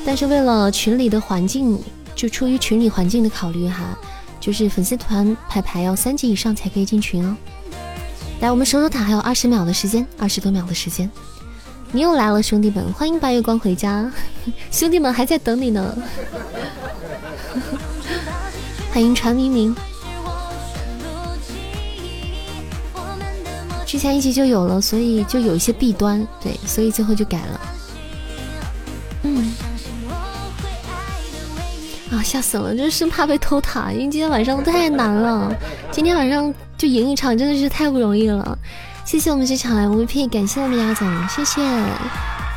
[0.04, 1.80] 但是为了群里的环境，
[2.16, 3.96] 就出于群里环境的考虑哈，
[4.40, 7.36] 就是粉丝团排牌要三级以上才可以进群哦。
[8.40, 11.10] 来，我们守守塔还有二十秒的时间，二十多秒的时间，
[11.90, 14.12] 你又来了，兄弟们，欢迎白月光回家，
[14.70, 15.96] 兄弟们还在等你呢，
[18.92, 19.74] 欢迎传明明，
[23.86, 27.60] 之前一集就有了，所以就有一些弊端，对，所以最后就改了，
[29.22, 29.54] 嗯，
[32.12, 35.56] 啊，吓死了，真是怕被偷塔，因为今天晚上太难了，
[35.90, 36.54] 今天晚上。
[36.78, 38.58] 就赢一场真的是太不容易了，
[39.04, 41.62] 谢谢我们这场 MVP，感谢我们鸭总，谢谢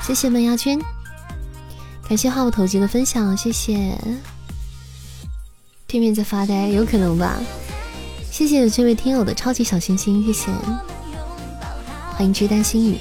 [0.01, 0.81] 谢谢闷鸭君，
[2.07, 3.97] 感谢话不投机的分享，谢谢。
[5.87, 7.39] 对面在发呆，有可能吧？
[8.29, 10.51] 谢谢这位听友的超级小心心，谢谢。
[12.13, 12.97] 欢迎知丹心语，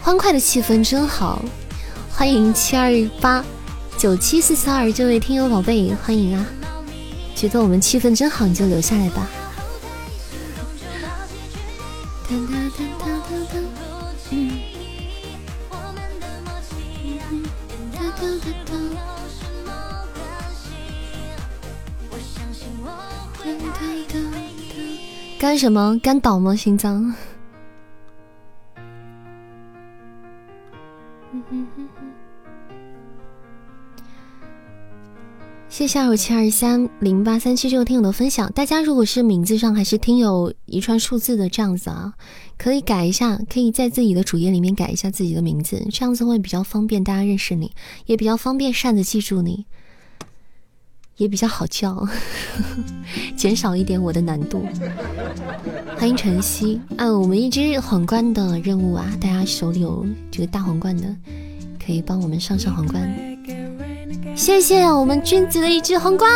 [0.00, 1.40] 欢快的气氛真好。
[2.10, 2.90] 欢迎七二
[3.20, 3.44] 八
[3.96, 6.44] 九七四四二这位听友宝贝，欢迎啊！
[7.34, 9.28] 觉得我们气氛真好，你就留下来吧。
[25.44, 26.00] 干什么？
[26.02, 26.56] 干倒吗？
[26.56, 27.12] 心脏？
[35.68, 38.50] 谢谢二五七二三零八三七这个听友的分享。
[38.54, 42.14] 大家如果是名字上还是听友一串数字的这样子啊，
[42.56, 47.70] 可以改一下，可以在自己的主页里面改一下自己的名字，这样子会比较方便大家认识你，
[48.06, 49.66] 也比较方便扇子记住你。
[51.16, 52.06] 也比较好叫，
[53.36, 54.66] 减少一点我的难度。
[55.96, 57.06] 欢迎晨曦啊！
[57.06, 61.04] 我们一只皇冠的任务啊，大家手里有这个大皇冠的，
[61.84, 63.08] 可以帮我们上上皇冠。
[64.34, 66.28] 谢谢我们君子的一只皇冠，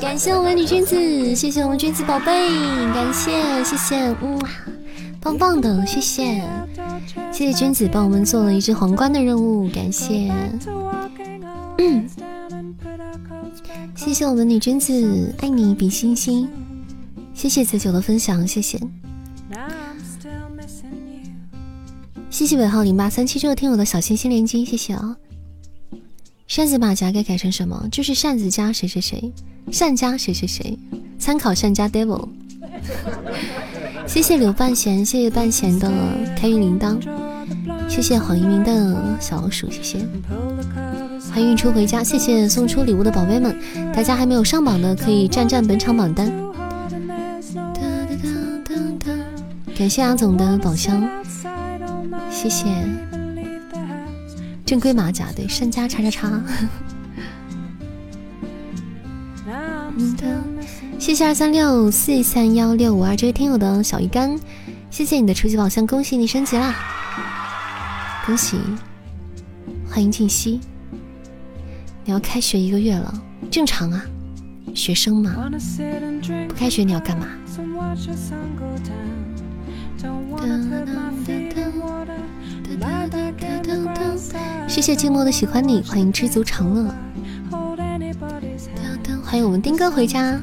[0.00, 2.48] 感谢我们女君子，谢谢我们君子宝贝，
[2.94, 4.40] 感谢谢谢，嗯，
[5.20, 6.40] 棒棒的，谢谢
[7.32, 10.32] 谢谢君子帮我们做了一只皇冠的任务，感谢，
[11.78, 12.08] 嗯，
[14.02, 16.48] 谢谢我们女君子，爱你比心心。
[17.34, 18.80] 谢谢子九的分享，谢谢，
[22.30, 25.14] 谢谢尾号零八三七这个听友的小心心连击，谢谢啊。
[26.46, 27.86] 扇子马甲该改成什么？
[27.92, 29.30] 就是扇子加谁谁谁，
[29.70, 30.78] 扇加谁谁谁，
[31.18, 32.26] 参考扇加 devil。
[34.06, 35.92] 谢谢刘半贤，谢谢半贤的
[36.34, 36.98] 开运铃铛，
[37.86, 39.98] 谢谢黄一鸣的小老鼠，谢谢。
[41.32, 43.56] 欢迎运出回家，谢谢送出礼物的宝贝们，
[43.94, 46.30] 大家还没有上榜的可以占占本场榜单。
[49.76, 51.08] 感谢阿总的宝箱，
[52.30, 52.66] 谢谢。
[54.66, 56.42] 正规马甲对，善家叉叉叉。
[60.98, 64.38] 谢谢二三六四三幺六五二这位听友的小鱼干，
[64.90, 66.74] 谢谢你的初级宝箱，恭喜你升级啦！
[68.26, 68.58] 恭喜，
[69.88, 70.60] 欢迎静熙。
[72.10, 73.22] 你要开学一个月了，
[73.52, 74.04] 正常啊，
[74.74, 75.48] 学生嘛。
[76.48, 77.28] 不开学你要干嘛？
[84.66, 86.92] 谢谢寂寞的喜欢你，欢迎知足常乐，
[89.24, 90.36] 欢迎我们丁哥回家，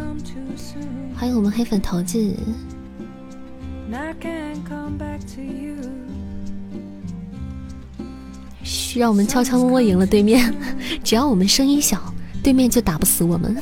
[1.17, 2.33] 欢迎我们黑粉桃子，
[8.97, 10.53] 让我们悄悄摸摸赢了对面，
[11.03, 12.13] 只要我们声音小，
[12.43, 13.55] 对面就打不死我们，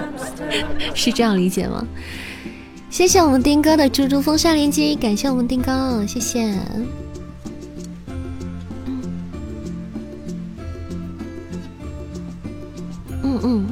[0.94, 1.84] 是这样理解吗？
[2.90, 6.54] 谢谢我们丁哥的猪猪风扇连接，感谢我们丁哥，谢谢。
[13.22, 13.66] 嗯嗯，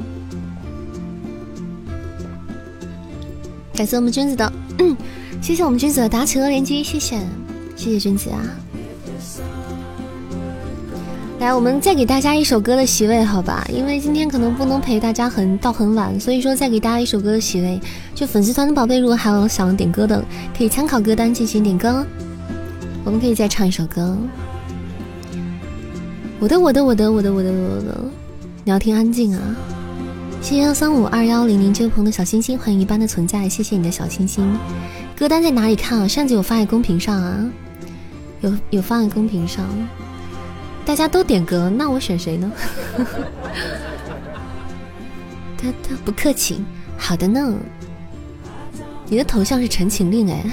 [3.73, 4.95] 感谢我们君子的，嗯，
[5.41, 7.19] 谢谢我们君子的打起鹅连接，谢谢，
[7.75, 8.39] 谢谢君子啊。
[11.39, 13.63] 来，我们再给大家一首歌的席位，好吧？
[13.71, 17.79] 因为今天可能不能陪大家很到很晚，所以说再给大家一首歌的席位。
[18.15, 20.23] 就粉丝团的宝贝，如果还有想点歌的，
[20.57, 22.03] 可以参考歌单进行点歌。
[23.03, 24.17] 我们可以再唱一首歌。
[26.39, 28.03] 我的我的我的我的我的我的，
[28.63, 29.41] 你要听安静啊！
[30.41, 34.57] 谢谢幺三五二幺零零这位朋友的小心心，欢迎一般的存在，谢谢你的小心心。
[35.15, 36.07] 歌单在哪里看啊？
[36.07, 37.45] 扇子有发在公屏上啊，
[38.41, 39.63] 有有发在公屏上。
[40.87, 42.49] 大家都点歌，那我选谁呢？
[45.57, 46.63] 他他不客气，
[46.97, 47.53] 好的呢。
[49.09, 50.45] 你的头像是陈情令哎，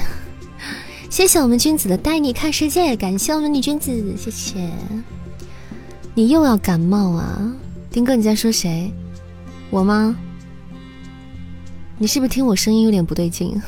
[1.09, 4.69] 谢谢我们君子的带你看世界，感谢我们女君子，谢谢。
[6.15, 7.55] 你又要感冒啊，
[7.93, 8.93] 丁哥你在说谁？
[9.71, 10.17] 我吗？
[11.97, 13.63] 你是不是听我声音有点不对劲？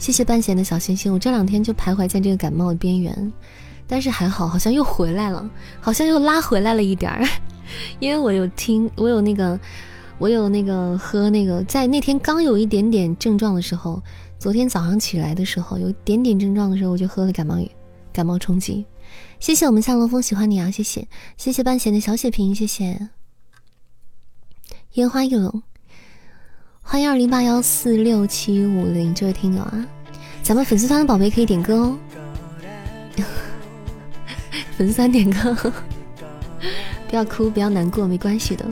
[0.00, 3.32] 谢谢半闲的小星星，我这两天就徘徊在这个感冒的边缘。
[3.88, 5.50] 但是还好，好像又回来了，
[5.80, 7.26] 好像又拉回来了一点儿，
[7.98, 9.58] 因为我有听，我有那个，
[10.18, 14.02] 我有那个喝那个，在那天刚有一点点症状的时候，
[14.38, 17.70] 昨天早上起来的时候有一点点症状的时候，我就喝了感冒雨，
[18.12, 18.84] 感冒冲击。
[19.40, 21.08] 谢谢我们夏洛风喜欢你啊，谢谢，
[21.38, 23.08] 谢谢半闲的小血瓶，谢谢
[24.92, 25.62] 烟花易冷，
[26.82, 29.86] 欢迎二零八幺四六七五零这位听友啊，
[30.42, 31.98] 咱们粉丝团的宝贝可以点歌哦。
[34.76, 35.56] 粉丝团点歌，
[37.08, 38.64] 不要哭，不要难过，没关系的。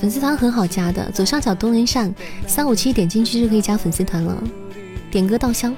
[0.00, 2.14] 粉丝团很好加的，左上角多人扇
[2.46, 4.36] 三五七点进去就可以加粉丝团了。
[5.10, 5.74] 点歌稻香，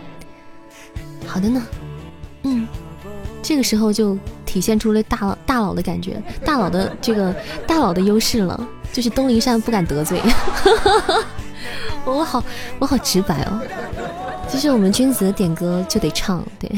[1.26, 1.62] 好的呢。
[2.42, 2.66] 嗯，
[3.42, 7.34] 这个时候就体现出了大佬大佬的感觉，大佬的这个
[7.66, 10.20] 大佬的优势了，就是东林善不敢得罪。
[12.04, 12.42] 我好
[12.78, 13.60] 我好直白哦，
[14.52, 16.70] 就是我们君子的点歌就得唱，对。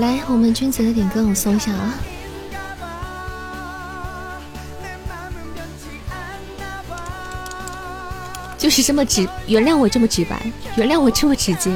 [0.00, 1.94] 来，我们君子的点歌，我搜一下啊。
[8.58, 10.40] 就是这么直，原谅我这么直白，
[10.76, 11.70] 原谅我这么直接。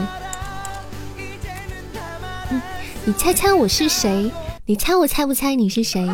[2.51, 2.61] 嗯，
[3.05, 4.33] 你猜猜我是谁？
[4.67, 6.11] 你猜我猜不猜你是谁？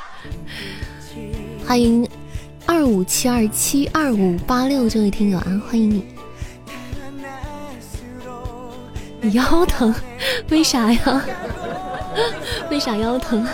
[1.66, 2.08] 欢迎
[2.64, 6.15] 二五七二七二五八六这位听友啊，欢迎你。
[9.30, 9.94] 腰疼？
[10.50, 11.24] 为啥呀？
[12.70, 13.46] 为啥腰疼？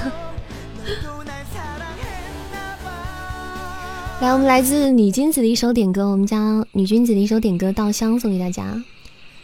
[4.21, 8.81] 来，我们来自女君子的一首点歌，我们将女君子的一首点歌《稻香》送给大家。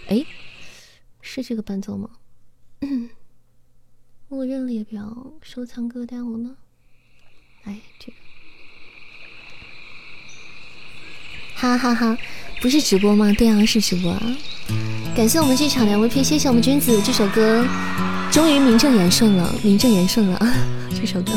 [0.08, 0.24] 哎，
[1.20, 2.10] 是这个伴奏吗？
[4.28, 6.56] 默认列表收藏歌单，我呢？
[7.64, 8.18] 哎，这个，
[11.60, 12.16] 哈哈哈，
[12.62, 13.32] 不是直播吗？
[13.36, 14.22] 对啊，是直播啊！
[15.16, 17.66] 感谢我们这场的 MVP，谢谢我们君子，这首歌
[18.30, 20.38] 终于名正言顺了，名正言顺了，
[20.94, 21.32] 这首歌。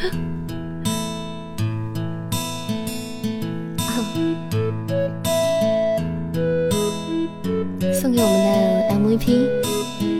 [7.94, 9.46] 送给我们的 MVP，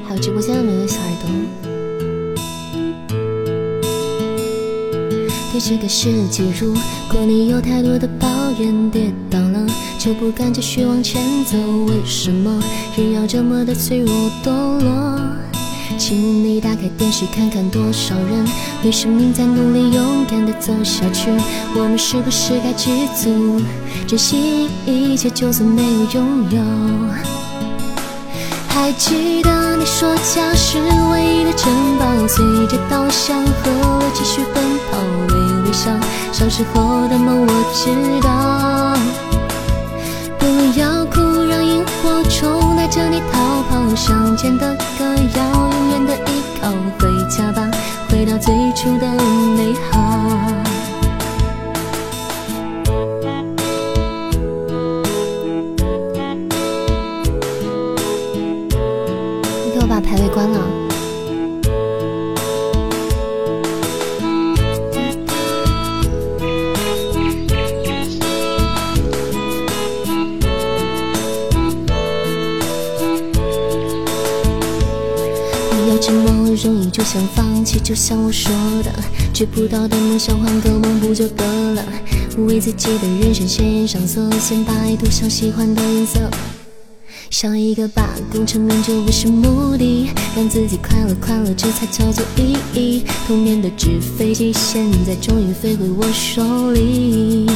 [0.07, 0.99] 还有直播间的每位小
[5.61, 6.73] 这个世界，如
[7.13, 8.27] 果你有太多的抱
[8.59, 9.67] 怨，跌倒了
[9.99, 11.59] 就不敢继续往前走。
[11.87, 12.63] 为什么
[12.97, 14.11] 人要这么的脆弱
[14.43, 14.51] 堕
[14.83, 15.21] 落？
[15.99, 18.49] 请你打开电视看看，多少人
[18.85, 21.31] 为生命在努力，勇敢的走下去。
[21.77, 23.61] 我们是不是该知足，
[24.07, 26.61] 珍惜一切，就算没有拥有？
[28.69, 30.79] 还记得你说家是
[31.13, 34.99] 唯一的城堡，随着稻香河流继续奔跑，
[35.71, 35.89] 微笑。
[36.33, 38.99] 小时候的梦我知道，
[40.37, 40.45] 不
[40.81, 43.95] 要哭，让萤火虫带着你逃跑。
[43.95, 45.05] 乡间的歌
[45.37, 47.71] 谣，永远的依靠，回家吧，
[48.09, 49.07] 回到最初的
[49.57, 50.70] 美好。
[76.63, 78.93] 容易就想放弃，就像我说的，
[79.33, 81.83] 追不到的梦想换个梦不就得了？
[82.47, 86.21] 为自己的人生献上色，先把涂上喜欢的颜色。
[87.31, 93.05] 上一个吧，功成名就不是目的，让自己快乐快乐，这才叫做意义。
[93.27, 97.49] 童年的纸飞机，现在终于飞回我手里。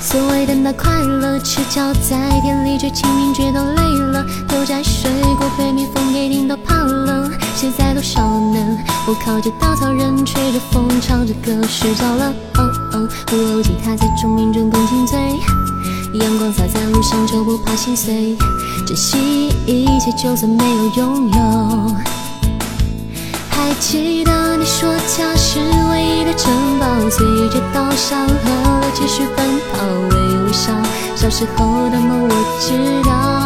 [0.00, 4.24] 所谓的那快乐，赤脚在田里追清明，追到累了，
[4.66, 7.30] 摘水果被蜜蜂给叮到怕冷。
[7.54, 8.58] 谁在多少呢？
[9.06, 12.34] 我靠着稻草人，吹着风，唱着歌睡着了。
[12.56, 12.62] 哦
[12.92, 15.18] 哦，哦，吉他在钟鸣中共清脆。
[16.14, 18.36] 阳光洒在路上就不怕心碎，
[18.84, 21.94] 珍惜一切就算没有拥有。
[23.48, 28.34] 还记得你说家是唯一的城堡，随着稻香河
[28.80, 30.72] 流继续奔跑，微微笑。
[31.14, 33.45] 小时候的梦我知道，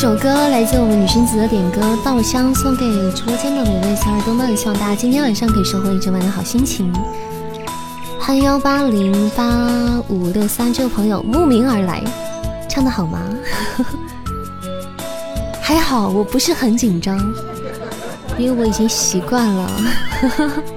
[0.00, 6.90] 首歌来自我们女星子的点歌《稻香》，送给直播间的每位小耳朵们，希望大家今天晚上可以收获一整晚的好心情。
[8.18, 12.02] 欢迎幺八零八五六三这位朋友慕名而来，
[12.66, 13.20] 唱的好吗？
[15.60, 17.18] 还好，我不是很紧张，
[18.38, 19.70] 因为我已经习惯了，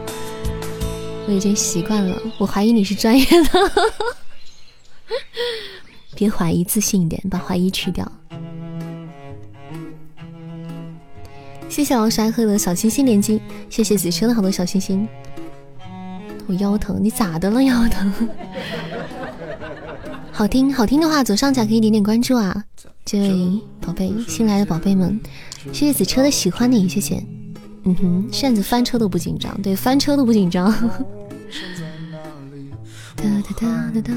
[1.28, 2.14] 我已经习惯了。
[2.38, 3.72] 我怀疑你是专业的，
[6.14, 8.06] 别怀疑，自信一点，把怀疑去掉。
[11.84, 15.05] 谢谢老帅喝的小星星连击，谢谢子车的好多小星星。
[16.47, 17.61] 我腰疼，你咋的了？
[17.61, 18.10] 腰疼？
[20.31, 22.64] 好听好听的话，左上角可以点点关注啊！
[23.03, 25.19] 这位宝贝，新来的宝贝们，
[25.73, 27.22] 谢谢子车的喜欢你，谢谢。
[27.84, 30.72] 嗯哼，扇子翻车都不紧张，对，翻车都不紧张。
[33.18, 34.14] 哒哒哒哒哒。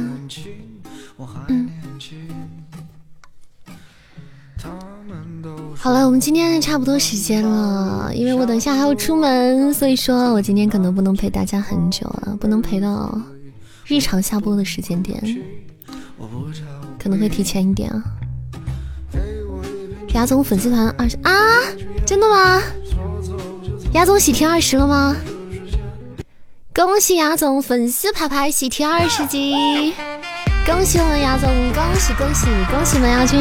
[1.48, 1.68] 嗯。
[5.86, 13.16] 好了，我们今天差不多时间了，因为我等一下还要出门，所以说我今天可能不能陪大家很久了，不能陪到
[13.84, 15.16] 日常下播的时间点，
[16.98, 18.02] 可能会提前一点啊。
[20.08, 21.30] 牙总粉丝团二十啊，
[22.04, 22.60] 真的吗？
[23.92, 25.14] 牙总喜提二十了吗？
[26.74, 29.54] 恭喜牙总粉丝牌牌喜提二十级，
[30.66, 33.38] 恭喜我们牙总，恭喜恭喜恭喜门牙君，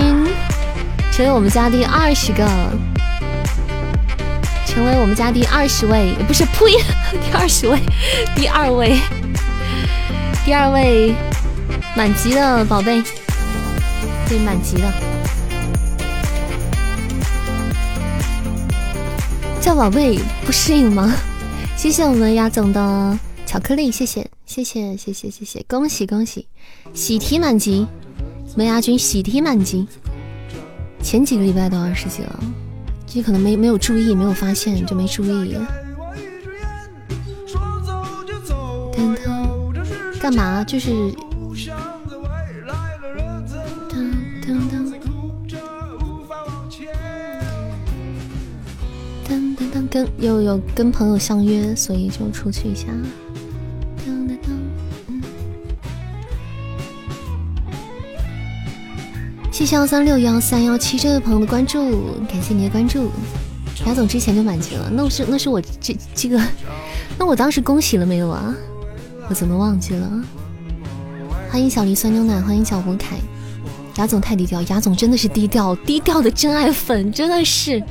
[1.15, 2.45] 成为我们家第二十个，
[4.67, 6.67] 成为我们家第二十位，不是噗，
[7.23, 7.79] 第二十位，
[8.35, 8.99] 第二位，
[10.43, 11.15] 第二位，
[11.95, 13.01] 满级的宝贝，
[14.27, 14.91] 对，满级的，
[19.61, 21.13] 叫宝贝不适应吗？
[21.77, 26.45] 谢谢我们牙总的巧克力，谢谢，谢谢，谢谢，谢谢，恭喜恭喜，
[26.93, 27.87] 喜提满级，
[28.51, 29.87] 我们牙君喜提满级。
[31.05, 32.39] 前几个礼拜都二十级了，
[33.05, 35.55] 这可能没没有注意，没有发现就没注意。
[40.19, 40.63] 干嘛？
[40.63, 40.89] 就是。
[49.27, 52.87] 噔噔噔跟又有跟朋友相约，所以就出去一下。
[59.55, 61.79] 谢谢幺三六幺三幺七这位朋友的关注，
[62.27, 63.09] 感谢你的关注。
[63.85, 66.37] 雅总之前就满级了，那是那是我这这个，
[67.17, 68.53] 那我当时恭喜了没有啊？
[69.29, 70.11] 我怎么忘记了？
[71.49, 73.15] 欢迎小梨酸牛奶，欢迎小博凯。
[73.95, 77.81] 雅总太低调，雅总真的是低调，低调的真爱粉，真的是。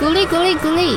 [0.00, 0.96] 鼓励鼓励鼓励！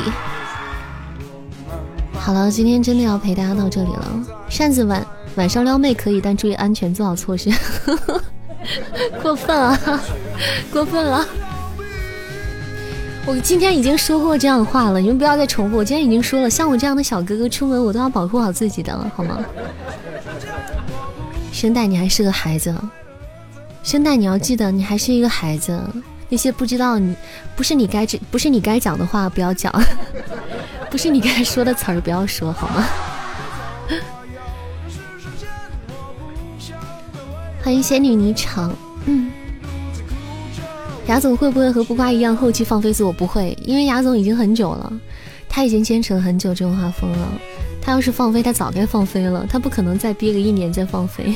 [2.14, 4.26] 好了，今天真的要陪大家到这里了。
[4.48, 5.06] 扇子晚
[5.36, 7.52] 晚上撩妹可以，但注意安全，做好措施。
[9.22, 10.02] 过分了，
[10.72, 11.26] 过分了！
[13.26, 15.78] 我今天已经说过这样的话了，你们不要再重复。
[15.78, 19.40] 我今天已经说了，像我这样的小哥哥出门，我都要保护好自己的，好吗？
[21.52, 22.74] 声带，你还是个孩子。
[23.84, 25.80] 声带，你要记得，你还是一个孩子。
[26.32, 27.16] 那些不知道你
[27.56, 29.74] 不是你该知不是你该讲的话不要讲，
[30.90, 32.88] 不是你该说的词儿不要说好吗？
[37.70, 38.68] 欢迎仙女霓裳，
[39.06, 39.30] 嗯，
[41.06, 43.14] 雅总会不会和不瓜一样后期放飞自我？
[43.14, 44.92] 不会，因为雅总已经很久了，
[45.48, 47.28] 他已经坚持了很久这种画风了。
[47.80, 51.36] 他要是放飞，他早该放飞了，他不可能再憋个一年再放飞。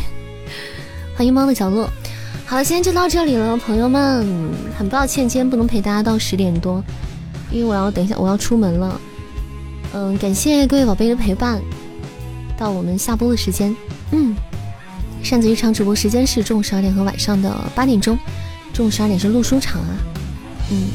[1.15, 1.87] 欢迎猫的角落。
[2.47, 4.25] 好了，今天就到这里了，朋友们，
[4.75, 6.83] 很抱歉今天不能陪大家到十点多，
[7.51, 8.99] 因为我要等一下我要出门了。
[9.93, 11.61] 嗯，感谢各位宝贝的陪伴，
[12.57, 13.75] 到我们下播的时间。
[14.09, 14.35] 嗯，
[15.23, 18.19] 扇子日常直播时间是中午十二点和晚上的八点钟，
[18.73, 19.95] 中午十二点是录书场啊。
[20.69, 20.89] 嗯，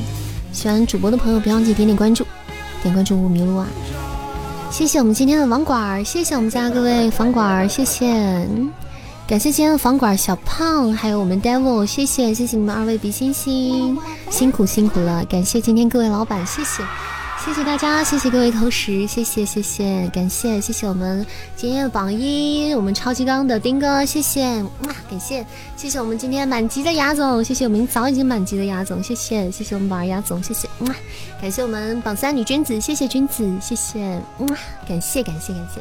[0.52, 2.26] 喜欢主播的朋友别忘记点点关注，
[2.82, 3.66] 点关注不迷路啊。
[4.70, 8.06] 谢谢我们今天的网管，谢谢我们家各位房管，谢谢。
[9.26, 13.98] 感谢今天的房管小胖，还有我们 devil，谢谢谢谢你们二位比心心，
[14.30, 15.24] 辛苦辛苦了。
[15.24, 16.82] 感谢今天各位老板，谢谢
[17.48, 21.24] 谢谢大家，谢谢各位投食，谢谢谢谢，感谢谢谢我们
[21.56, 24.62] 今天的榜一，我们超级刚的丁哥，谢谢，
[25.08, 25.44] 感谢
[25.74, 30.68] 谢谢我们今天满级的牙总，谢谢我们早已经满级的牙总，谢谢谢谢我们榜二牙总，谢谢，
[31.40, 34.20] 感谢我们榜三女君子，谢谢君子，谢谢，
[34.86, 35.80] 感谢感谢感谢。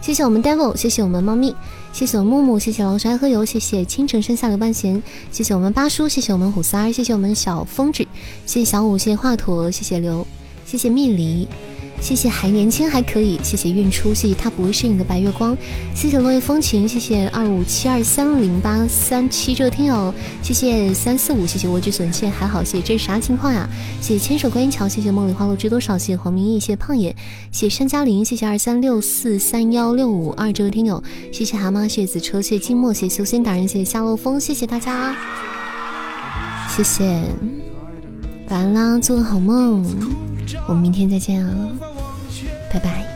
[0.00, 1.54] 谢谢我们 devil，谢谢我们猫咪，
[1.92, 8.08] 谢谢我们木木，谢谢老鼠爱喝油，谢谢倾城山下的半闲，谢谢我们八叔，谢谢我们虎三儿，谢谢我们小风纸，
[8.46, 10.26] 谢谢小五，谢谢华佗，谢谢刘，
[10.74, 11.46] 谢谢蜜梨。
[12.00, 15.56] 谢谢还年轻还可以，谢谢运出，谢谢他不会是你的白月光，
[15.94, 23.68] 谢谢落叶风情，谢谢二五七二三零八三七这个听友，谢谢三四五，谢谢莴苣笋谢还好，谢谢这是啥情况呀？
[24.00, 27.14] 谢谢千手观音桥，谢谢梦里花落知多少，谢谢黄明义，谢谢胖爷，
[27.52, 31.00] 谢谢山嘉玲，谢谢二三六四三幺六五二这个听友，
[31.32, 35.14] 谢谢蛤蟆，谢谢紫车，谢谢静默，谢谢修仙达人，谢谢夏洛风，谢谢大家，
[36.68, 37.22] 谢谢，
[38.48, 39.84] 晚安啦，做个好梦，
[40.68, 41.68] 我们明天再见啊。
[42.72, 43.13] 拜拜。